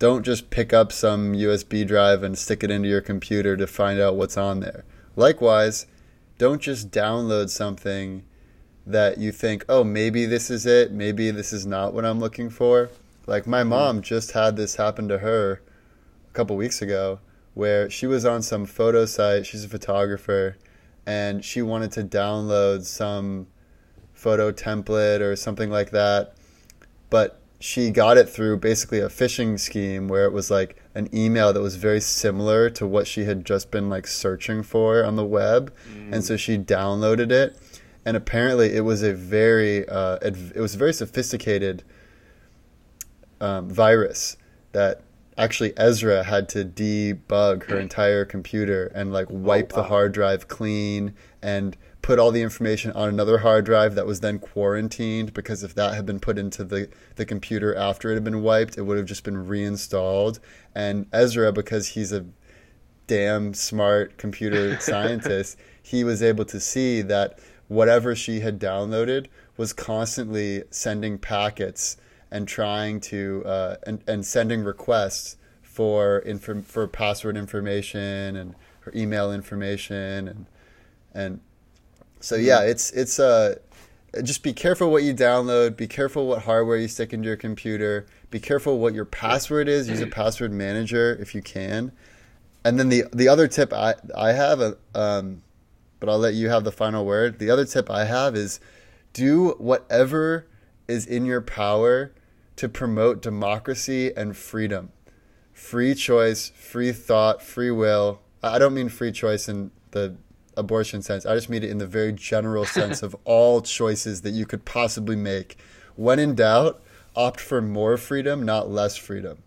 [0.00, 4.00] don't just pick up some USB drive and stick it into your computer to find
[4.00, 4.84] out what's on there.
[5.14, 5.86] Likewise,
[6.36, 8.24] don't just download something
[8.84, 12.50] that you think, oh, maybe this is it, maybe this is not what I'm looking
[12.50, 12.90] for.
[13.26, 15.62] Like my mom just had this happen to her
[16.28, 17.20] a couple weeks ago
[17.54, 20.56] where she was on some photo site, she's a photographer,
[21.06, 23.46] and she wanted to download some
[24.12, 26.34] photo template or something like that.
[27.10, 31.52] But she got it through basically a phishing scheme where it was like an email
[31.52, 35.24] that was very similar to what she had just been like searching for on the
[35.24, 35.72] web.
[36.12, 37.56] And so she downloaded it.
[38.04, 41.84] And apparently it was a very uh, it was a very sophisticated
[43.40, 44.36] um, virus
[44.72, 45.03] that
[45.36, 47.80] actually Ezra had to debug her mm.
[47.80, 49.88] entire computer and like oh, wipe the wow.
[49.88, 54.38] hard drive clean and put all the information on another hard drive that was then
[54.38, 58.42] quarantined because if that had been put into the, the computer after it had been
[58.42, 60.38] wiped, it would have just been reinstalled.
[60.74, 62.26] And Ezra, because he's a
[63.06, 69.72] damn smart computer scientist, he was able to see that whatever she had downloaded was
[69.72, 71.96] constantly sending packets
[72.34, 78.92] and trying to uh, and, and sending requests for inform- for password information and her
[78.94, 80.46] email information and
[81.14, 81.40] and
[82.20, 83.54] so yeah it's it's uh
[84.22, 88.06] just be careful what you download be careful what hardware you stick into your computer
[88.34, 91.92] be careful what your password is use a password manager if you can.
[92.64, 95.44] And then the the other tip I I have uh, um
[96.00, 97.38] but I'll let you have the final word.
[97.38, 98.58] The other tip I have is
[99.12, 100.48] do whatever
[100.88, 102.10] is in your power
[102.56, 104.90] to promote democracy and freedom.
[105.52, 108.20] Free choice, free thought, free will.
[108.42, 110.16] I don't mean free choice in the
[110.56, 111.26] abortion sense.
[111.26, 114.64] I just mean it in the very general sense of all choices that you could
[114.64, 115.58] possibly make.
[115.96, 116.82] When in doubt,
[117.16, 119.38] opt for more freedom, not less freedom.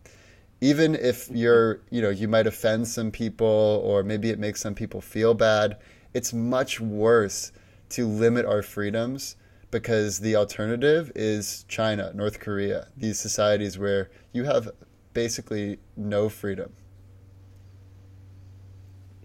[0.60, 4.74] Even if you're, you know, you might offend some people or maybe it makes some
[4.74, 5.78] people feel bad,
[6.14, 7.52] it's much worse
[7.90, 9.36] to limit our freedoms
[9.72, 14.70] because the alternative is China, North Korea, these societies where you have
[15.14, 16.74] basically no freedom.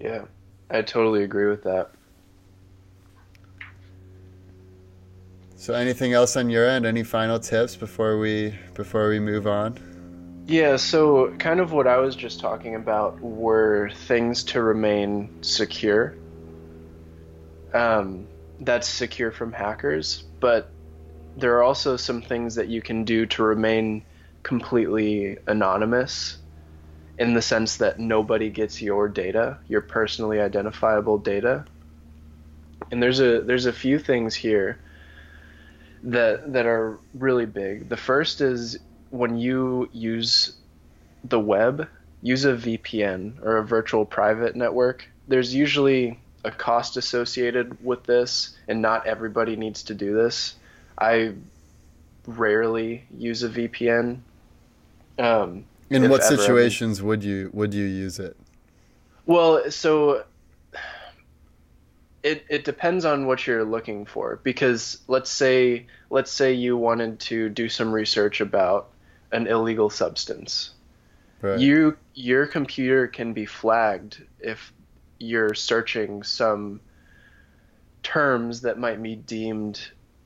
[0.01, 0.25] Yeah.
[0.73, 1.91] I totally agree with that.
[5.55, 6.87] So anything else on your end?
[6.87, 9.79] Any final tips before we before we move on?
[10.47, 16.17] Yeah, so kind of what I was just talking about were things to remain secure.
[17.73, 18.27] Um,
[18.65, 20.71] that's secure from hackers, but
[21.37, 24.05] there are also some things that you can do to remain
[24.43, 26.39] completely anonymous
[27.19, 31.65] in the sense that nobody gets your data, your personally identifiable data.
[32.91, 34.79] And there's a there's a few things here
[36.05, 37.89] that that are really big.
[37.89, 38.79] The first is
[39.11, 40.57] when you use
[41.25, 41.89] the web,
[42.23, 45.09] use a VPN or a virtual private network.
[45.29, 50.55] There's usually a cost associated with this, and not everybody needs to do this.
[50.99, 51.35] I
[52.27, 54.21] rarely use a VPN.
[55.19, 58.37] Um, In what ever, situations would you would you use it?
[59.27, 60.25] well, so
[62.23, 67.19] it it depends on what you're looking for because let's say let's say you wanted
[67.21, 68.89] to do some research about
[69.33, 70.73] an illegal substance.
[71.41, 71.59] Right.
[71.59, 74.73] You your computer can be flagged if
[75.23, 76.81] you're searching some
[78.03, 79.81] terms that might be deemed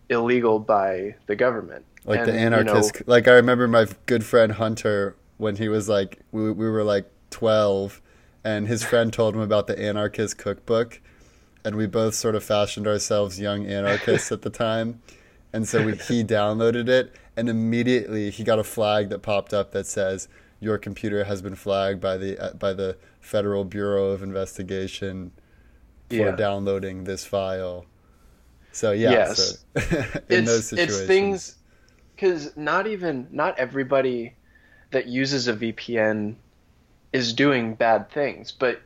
[0.09, 1.85] illegal by the government.
[2.05, 5.69] like the And, you know, anarchist like i remember my good friend hunter when he
[5.69, 8.01] was like we, we were like 12
[8.45, 11.01] and his friend told him about the anarchist cookbook
[11.65, 15.03] and we both sort of fashioned ourselves young anarchists at the time
[15.53, 19.73] and so we, he downloaded it and immediately he got a flag that popped up
[19.73, 20.29] that says
[20.61, 25.33] your computer has been flagged by the uh, by the federal bureau of investigation
[26.09, 26.37] for Yeah.
[26.37, 27.87] downloading this file
[28.73, 29.65] so yeah Yes.
[29.75, 29.81] so
[30.29, 31.57] in it's, those situations It's things
[32.15, 34.35] because not even not everybody
[34.91, 36.37] that uses a VPN
[37.13, 38.83] is doing bad things, but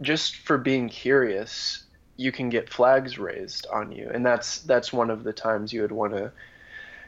[0.00, 1.84] just for being curious,
[2.16, 5.82] you can get flags raised on you, and that's that's one of the times you
[5.82, 6.32] would want to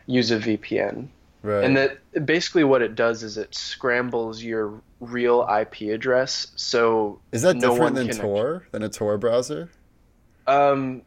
[0.07, 1.09] use a VPN.
[1.43, 1.64] Right.
[1.64, 7.43] And that basically what it does is it scrambles your real IP address, so is
[7.43, 8.67] that no different than Tor?
[8.73, 9.71] Than a Tor browser?
[10.47, 11.03] Um,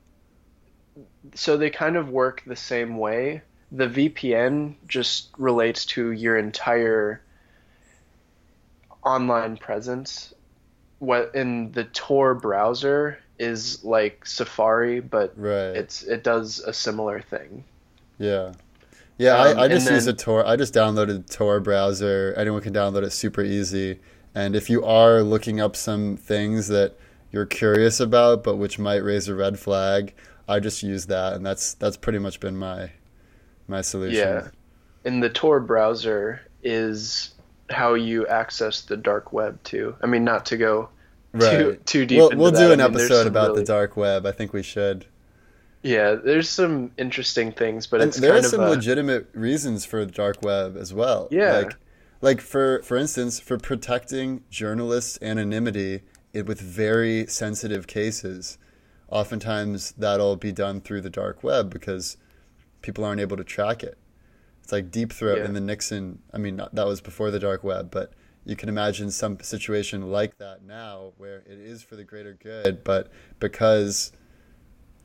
[1.33, 3.41] so they kind of work the same way.
[3.71, 7.21] The VPN just relates to your entire
[9.03, 10.33] online presence.
[10.99, 15.75] What in the Tor browser is like Safari, but Right.
[15.75, 17.63] it's it does a similar thing.
[18.17, 18.53] Yeah.
[19.17, 20.45] Yeah, Um, I, I just use a Tor.
[20.45, 22.33] I just downloaded Tor browser.
[22.37, 23.99] Anyone can download it super easy.
[24.35, 26.95] And if you are looking up some things that
[27.31, 30.13] you're curious about but which might raise a red flag,
[30.47, 32.91] I just use that and that's that's pretty much been my
[33.67, 34.19] my solution.
[34.19, 34.47] Yeah.
[35.05, 37.33] And the Tor browser is
[37.69, 39.95] how you access the dark web too.
[40.01, 40.89] I mean, not to go
[41.39, 41.85] too Right.
[41.85, 42.19] too deep.
[42.19, 42.59] We'll, we'll that.
[42.59, 44.25] do I an mean, episode about really- the dark web.
[44.25, 45.05] I think we should.
[45.87, 49.29] Yeah, there's some interesting things, but And it's there are kind of some a, legitimate
[49.33, 51.29] reasons for the dark web as well.
[51.31, 51.59] Yeah.
[51.59, 51.75] Like,
[52.21, 56.01] like for for instance, for protecting journalists' anonymity
[56.33, 58.57] it, with very sensitive cases,
[59.09, 62.17] oftentimes that'll be done through the dark web because
[62.81, 63.97] people aren't able to track it.
[64.61, 65.45] It's like Deep Throat Yeah.
[65.45, 66.19] in the Nixon.
[66.33, 68.11] I mean, that was before the dark web, but
[68.43, 72.83] you can imagine some situation like that now where it is for the greater good,
[72.83, 73.09] but
[73.39, 74.11] because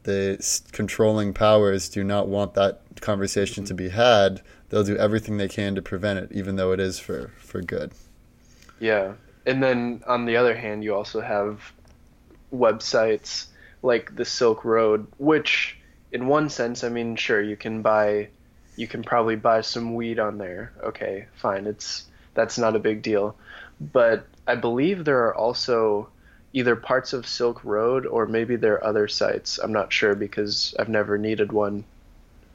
[0.05, 5.49] the controlling powers do not want that conversation to be had, they'll do everything they
[5.49, 7.93] can to prevent it, even though it is for, for good.
[8.81, 9.15] Yeah.
[9.47, 11.73] And then on the other hand, you also have
[12.53, 13.47] websites
[13.83, 15.79] like the Silk Road, which
[16.13, 18.29] in one sense, I mean, sure, you can buy
[18.77, 20.73] you can probably buy some weed on there.
[20.83, 21.67] Okay, fine.
[21.67, 23.37] It's that's not a big deal.
[23.81, 26.09] But I believe there are also
[26.53, 29.59] either parts of Silk Road or maybe there are other sites.
[29.59, 31.85] I'm not sure because I've never needed one.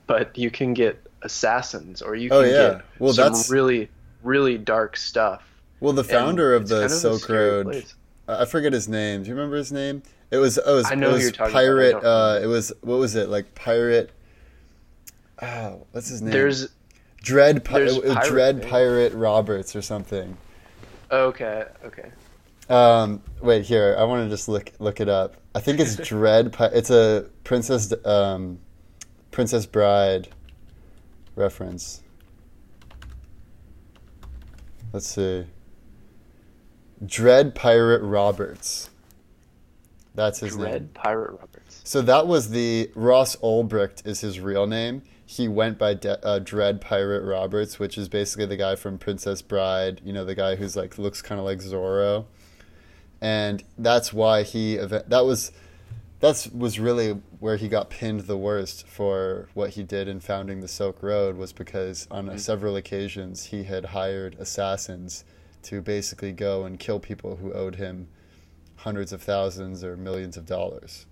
[0.06, 2.52] But you can get assassins or you can Oh, yeah.
[2.76, 3.90] get Well, some that's- really
[4.24, 5.44] really dark stuff.
[5.80, 7.94] Well, the And founder of the kind a Silk Road, place.
[8.28, 9.24] I forget his name.
[9.24, 10.02] Do you remember his name?
[10.32, 11.62] It was oh, it was, I know it was you're talking about.
[11.62, 11.96] Pirate.
[12.04, 14.12] Uh, it was what was it like pirate?
[15.42, 16.32] Oh, what's his name?
[16.32, 16.70] There's
[17.22, 17.64] Dread.
[17.64, 18.64] Pi- there's Pirate Dread.
[18.68, 20.36] Pirate Roberts or something.
[21.12, 22.10] okay, okay.
[22.70, 23.96] Um, wait here.
[23.98, 25.36] I want to just look look it up.
[25.56, 26.54] I think it's Dread.
[26.54, 28.60] Pi- it's a Princess um,
[29.32, 30.30] Princess Bride
[31.36, 32.04] reference.
[34.94, 35.46] Let's see.
[37.06, 38.90] Dread Pirate Roberts.
[40.16, 40.66] That's his name.
[40.68, 41.82] Dread Pirate Roberts.
[41.84, 45.04] So that was the Ross Ulbricht is his real name.
[45.26, 49.42] He went by De- uh, Dread Pirate Roberts, which is basically the guy from Princess
[49.42, 50.02] Bride.
[50.04, 52.26] You know, the guy who's like looks kind of like Zorro,
[53.22, 55.52] and that's why he that was
[56.20, 60.62] that's was really where he got pinned the worst for what he did in founding
[60.62, 65.24] the Silk Road was because on uh, several occasions he had hired assassins
[65.64, 68.08] to basically go and kill people who owed him
[68.78, 71.06] hundreds of thousands or millions of dollars.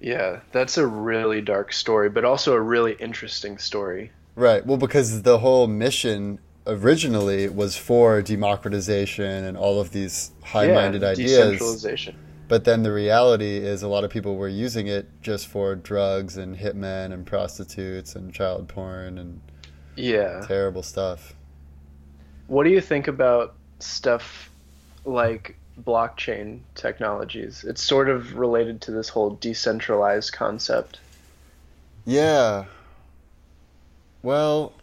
[0.00, 4.10] Yeah, that's a really dark story, but also a really interesting story.
[4.34, 4.66] Right.
[4.66, 11.08] Well, because the whole mission originally was for democratization and all of these high-minded yeah,
[11.08, 11.30] ideas.
[11.30, 12.16] Decentralization.
[12.48, 16.36] But then the reality is a lot of people were using it just for drugs
[16.36, 19.40] and hitmen and prostitutes and child porn and
[19.96, 20.44] Yeah.
[20.46, 21.34] terrible stuff.
[22.46, 24.50] What do you think about stuff
[25.04, 27.64] like blockchain technologies?
[27.64, 30.98] It's sort of related to this whole decentralized concept.
[32.04, 32.64] Yeah.
[34.22, 34.74] Well,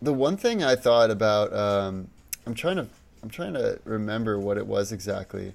[0.00, 2.08] the one thing I thought about, um,
[2.46, 2.86] I'm trying to,
[3.22, 5.54] I'm trying to remember what it was exactly.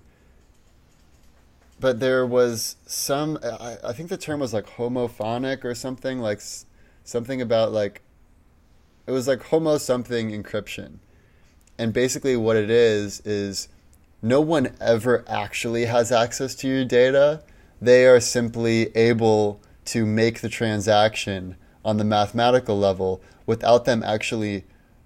[1.79, 6.41] But there was some, I, I think the term was like homophonic or something, like
[7.03, 8.01] something about like,
[9.07, 10.97] it was like homo something encryption.
[11.77, 13.67] And basically what it is, is
[14.21, 17.41] no one ever actually has access to your data.
[17.81, 23.21] They are simply able to make the transaction on the mathematical level
[23.51, 24.63] without them actually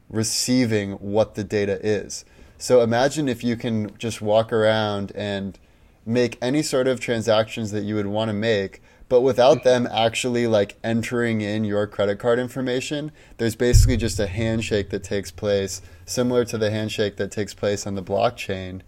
[0.07, 2.25] receiving what the data is.
[2.59, 5.57] So imagine if you can just walk around and
[6.05, 10.45] make any sort of transactions that you would want to make, but without them actually
[10.45, 15.81] like entering in your credit card information, there's basically just a handshake that takes place
[16.05, 18.81] similar to the handshake that takes place on the blockchain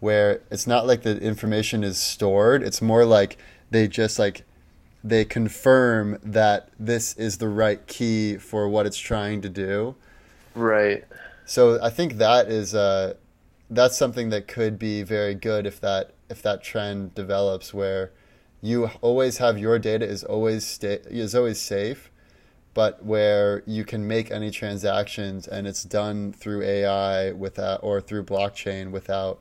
[0.00, 3.38] where it's not like the information is stored, it's more like
[3.70, 4.44] they just like
[5.02, 9.94] they confirm that this is the right key for what it's trying to do.
[10.54, 11.04] Right.
[11.44, 13.14] So I think that is uh,
[13.70, 18.12] that's something that could be very good if that if that trend develops where
[18.60, 22.10] you always have your data is always sta- is always safe,
[22.74, 28.24] but where you can make any transactions and it's done through AI without or through
[28.24, 29.40] blockchain without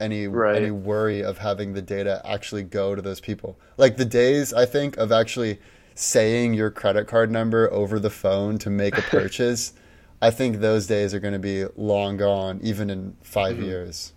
[0.00, 0.56] any Right.
[0.56, 3.56] any worry of having the data actually go to those people.
[3.76, 5.58] Like the days I think of actually
[5.94, 9.72] saying your credit card number over the phone to make a purchase,
[10.20, 13.64] I think those days are going to be long gone even in 5 Mhm.
[13.64, 14.12] years.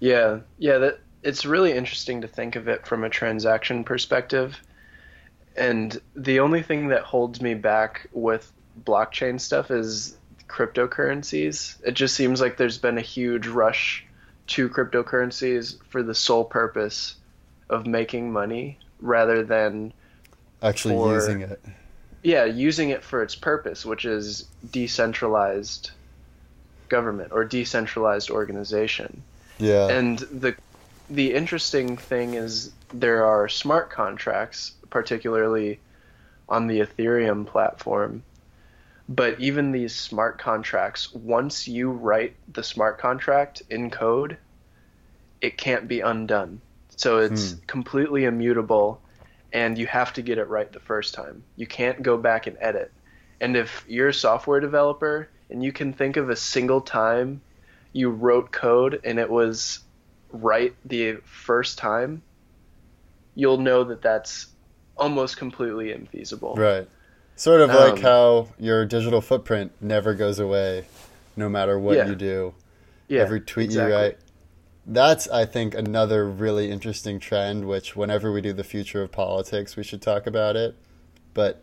[0.00, 4.56] Yeah, yeah, that it's really interesting to think of it from a transaction perspective.
[5.56, 8.52] And the only thing that holds me back with
[8.84, 10.16] blockchain stuff is
[10.48, 11.76] cryptocurrencies.
[11.84, 14.04] It just seems like there's been a huge rush
[14.48, 17.16] to cryptocurrencies for the sole purpose
[17.68, 19.92] of making money rather than
[20.62, 21.60] Actually For- using it.
[22.22, 25.90] yeah, using it for its purpose, which is decentralized
[26.88, 29.22] government or decentralized organization.
[29.58, 29.88] Yeah.
[29.88, 30.54] And the
[31.10, 35.78] the interesting thing is there are smart contracts, particularly
[36.48, 38.22] on the Ethereum platform.
[39.08, 44.38] But even these smart contracts, once you write the smart contract in code,
[45.40, 46.62] it can't be undone.
[46.96, 47.58] So it's Hmm.
[47.66, 49.02] completely immutable
[49.52, 51.44] and you have to get it right the first time.
[51.56, 52.92] You can't go back and edit.
[53.40, 57.42] And if you're a software developer and you can think of a single time
[57.92, 59.80] you wrote code and it was
[60.32, 62.22] right the first time,
[63.34, 64.54] you'll know that that's
[64.96, 66.56] almost completely infeasible.
[66.56, 66.88] Right.
[67.38, 70.86] Sort of like Um, how your digital footprint never goes away
[71.36, 72.08] no matter what Yeah.
[72.08, 72.54] you do.
[73.06, 73.92] Yeah, Every tweet exactly.
[73.92, 74.18] you write.
[74.84, 79.76] That's, I think, another really interesting trend, which whenever we do the future of politics,
[79.76, 80.74] we should talk about it.
[81.32, 81.62] But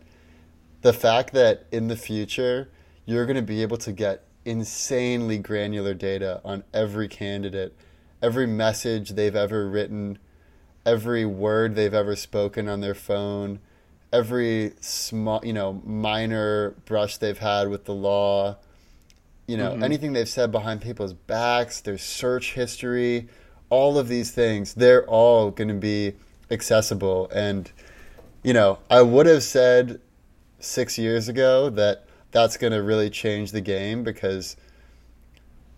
[0.80, 2.70] the fact that in the future,
[3.04, 7.76] you're going to be able to get insanely granular data on every candidate,
[8.22, 10.16] every message they've ever written,
[10.86, 13.58] every word they've ever spoken on their phone,
[14.16, 18.56] every small, you know, minor brush they've had with the law,
[19.46, 19.82] you know, Mhm.
[19.82, 23.28] anything they've said behind people's backs, their search history,
[23.68, 26.14] all of these things, they're all going to be
[26.50, 27.28] accessible.
[27.34, 27.70] And,
[28.42, 30.00] you know, I would have said
[30.58, 34.56] six years ago that that's going to really change the game because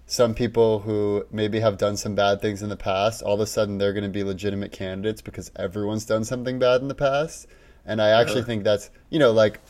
[0.06, 3.46] some people who maybe have done some bad things in the past, all of a
[3.46, 7.46] sudden they're going to be legitimate candidates because everyone's done something bad in the past.
[7.88, 8.46] And I actually Yeah.
[8.46, 9.60] think that's, you know, like,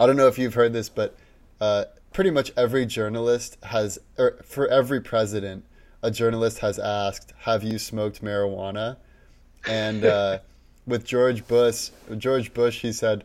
[0.00, 1.16] I don't know if you've heard this, but
[1.60, 5.64] uh, pretty much every journalist has, or for every president,
[6.02, 8.96] a journalist has asked, "Have you smoked marijuana?"
[9.66, 10.40] And uh,
[10.86, 13.24] with George Bush, George Bush, he said,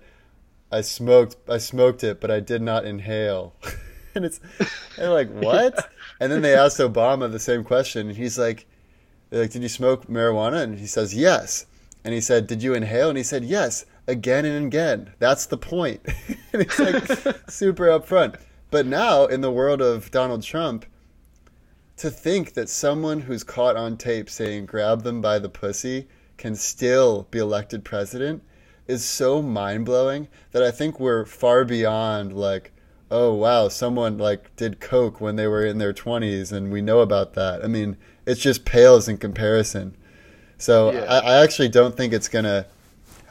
[0.71, 3.55] "I smoked, I smoked it, but I did not inhale."
[4.15, 4.39] and it's,
[4.95, 8.65] they're like, "What?" And then they asked Obama the same question, and he's like,
[9.29, 11.65] they're like, "Did you smoke marijuana?" And he says, "Yes."
[12.09, 15.11] And he said, "Did you inhale?" And he said, "Yes." Again and again.
[15.19, 16.01] That's the point.
[16.53, 18.39] and it's like super upfront.
[18.71, 20.87] But now, in the world of Donald Trump,
[21.97, 26.07] to think that someone who's caught on tape saying "grab them by the pussy"
[26.37, 28.41] can still be elected president
[28.87, 32.71] is so mind blowing that I think we're far beyond like,
[33.11, 37.01] oh wow, someone like did coke when they were in their twenties, and we know
[37.01, 37.63] about that.
[37.63, 39.95] I mean, it just pales in comparison.
[40.59, 41.05] So Yeah.
[41.05, 42.65] I, I actually don't think it's gonna.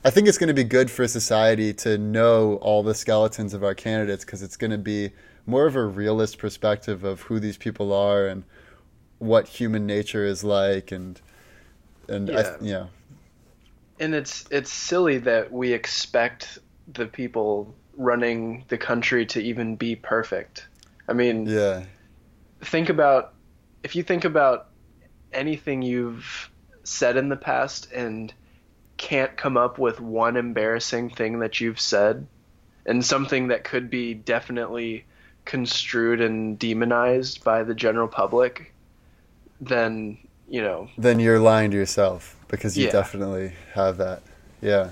[0.05, 3.64] I think it's going to be good for society to know all the skeletons of
[3.64, 5.10] our candidates because it's going to be
[5.44, 8.44] more of a realist perspective of who these people are and
[9.18, 11.20] what human nature is like and
[12.09, 12.56] and I, Yeah.
[12.60, 12.88] you know
[13.98, 16.59] and it's it's silly that we expect
[16.92, 20.68] the people running the country to even be perfect.
[21.09, 21.84] I mean, yeah
[22.62, 23.34] think about
[23.82, 24.68] if you think about
[25.32, 26.50] anything you've
[26.89, 28.32] said in the past and
[28.97, 32.27] can't come up with one embarrassing thing that you've said
[32.86, 35.05] and something that could be definitely
[35.44, 38.73] construed and demonized by the general public
[39.60, 40.19] then
[40.51, 40.89] you know.
[40.97, 42.93] Then you're lying to yourself because you Yeah.
[42.93, 44.23] definitely have that.
[44.62, 44.90] Yeah.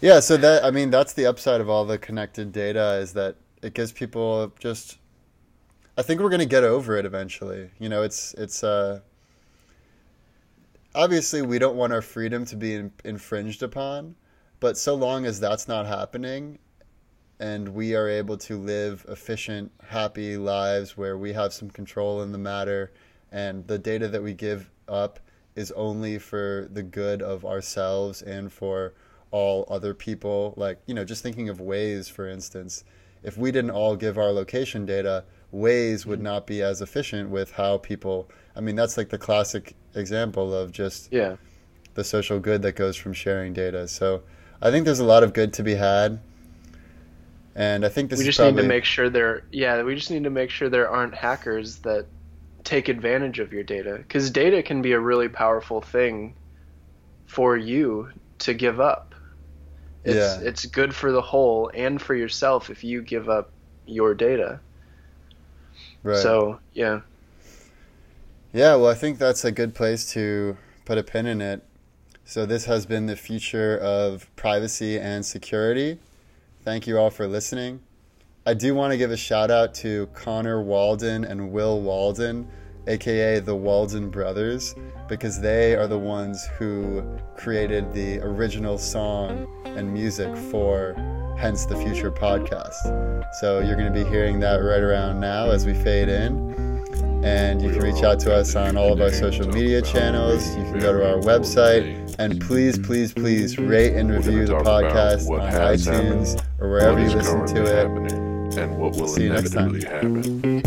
[0.00, 3.36] Yeah so that i mean that's the upside of all the connected data is that
[3.62, 4.96] it gives people just
[5.96, 7.70] i think we're going to get over it eventually.
[7.78, 9.00] You know it's it's uh
[10.94, 14.14] obviously we don't want our freedom to be in, infringed upon
[14.60, 16.58] but so long as that's not happening
[17.40, 22.32] and we are able to live efficient happy lives where we have some control in
[22.32, 22.92] the matter
[23.30, 25.20] and the data that we give up
[25.54, 28.94] is only for the good of ourselves and for
[29.30, 30.54] all other people.
[30.56, 32.84] Like you know just thinking of ways, for instance
[33.22, 36.24] if we didn't all give our location data Waze would mm.
[36.24, 40.72] not be as efficient with how people I mean that's like the classic example of
[40.72, 41.36] just yeah
[41.94, 44.22] the social good that goes from sharing data so
[44.60, 46.20] I think there's a lot of good to be had
[47.54, 49.42] And I think this we just probably, need to make sure there.
[49.50, 52.06] Yeah, we just need to make sure there aren't hackers that
[52.64, 56.36] take advantage of your data because data can be a really powerful thing
[57.26, 58.10] for you
[58.40, 59.14] to give up.
[60.04, 60.48] It's Yeah.
[60.48, 63.52] it's good for the whole and for yourself if you give up
[63.86, 64.60] your data.
[66.02, 66.18] Right.
[66.18, 67.00] So yeah,
[68.52, 71.62] Yeah, well, I think that's a good place to put a pin in it.
[72.24, 75.98] So, this has been the future of privacy and security.
[76.62, 77.80] Thank you all for listening.
[78.44, 82.46] I do want to give a shout out to Connor Walden and Will Walden,
[82.86, 84.74] aka the Walden brothers,
[85.08, 87.02] because they are the ones who
[87.36, 90.94] created the original song and music for
[91.38, 92.74] Hence the Future podcast.
[93.36, 96.56] So, you're going to be hearing that right around now as we fade in.
[97.24, 100.48] And you can reach out to us on all of our social media channels.
[100.56, 102.14] You can go to our website.
[102.18, 107.46] And please, please, please rate and review the podcast on iTunes or wherever you listen
[107.46, 108.12] to it.
[108.58, 109.74] and what will See you next time.
[109.76, 110.62] inevitably happen.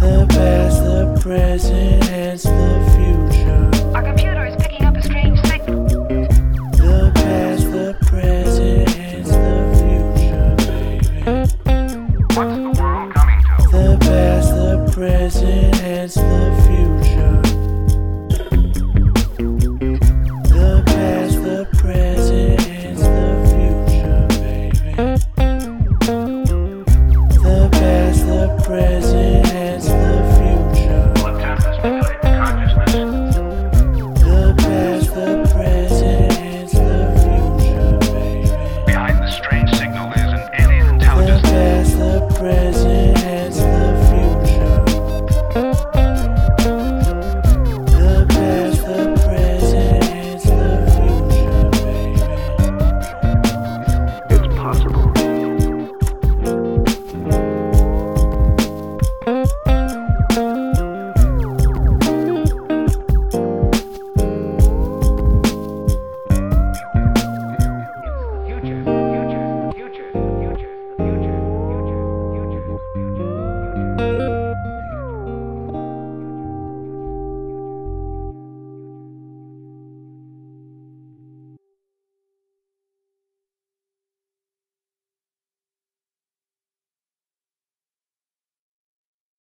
[0.00, 2.77] The past, the present, and the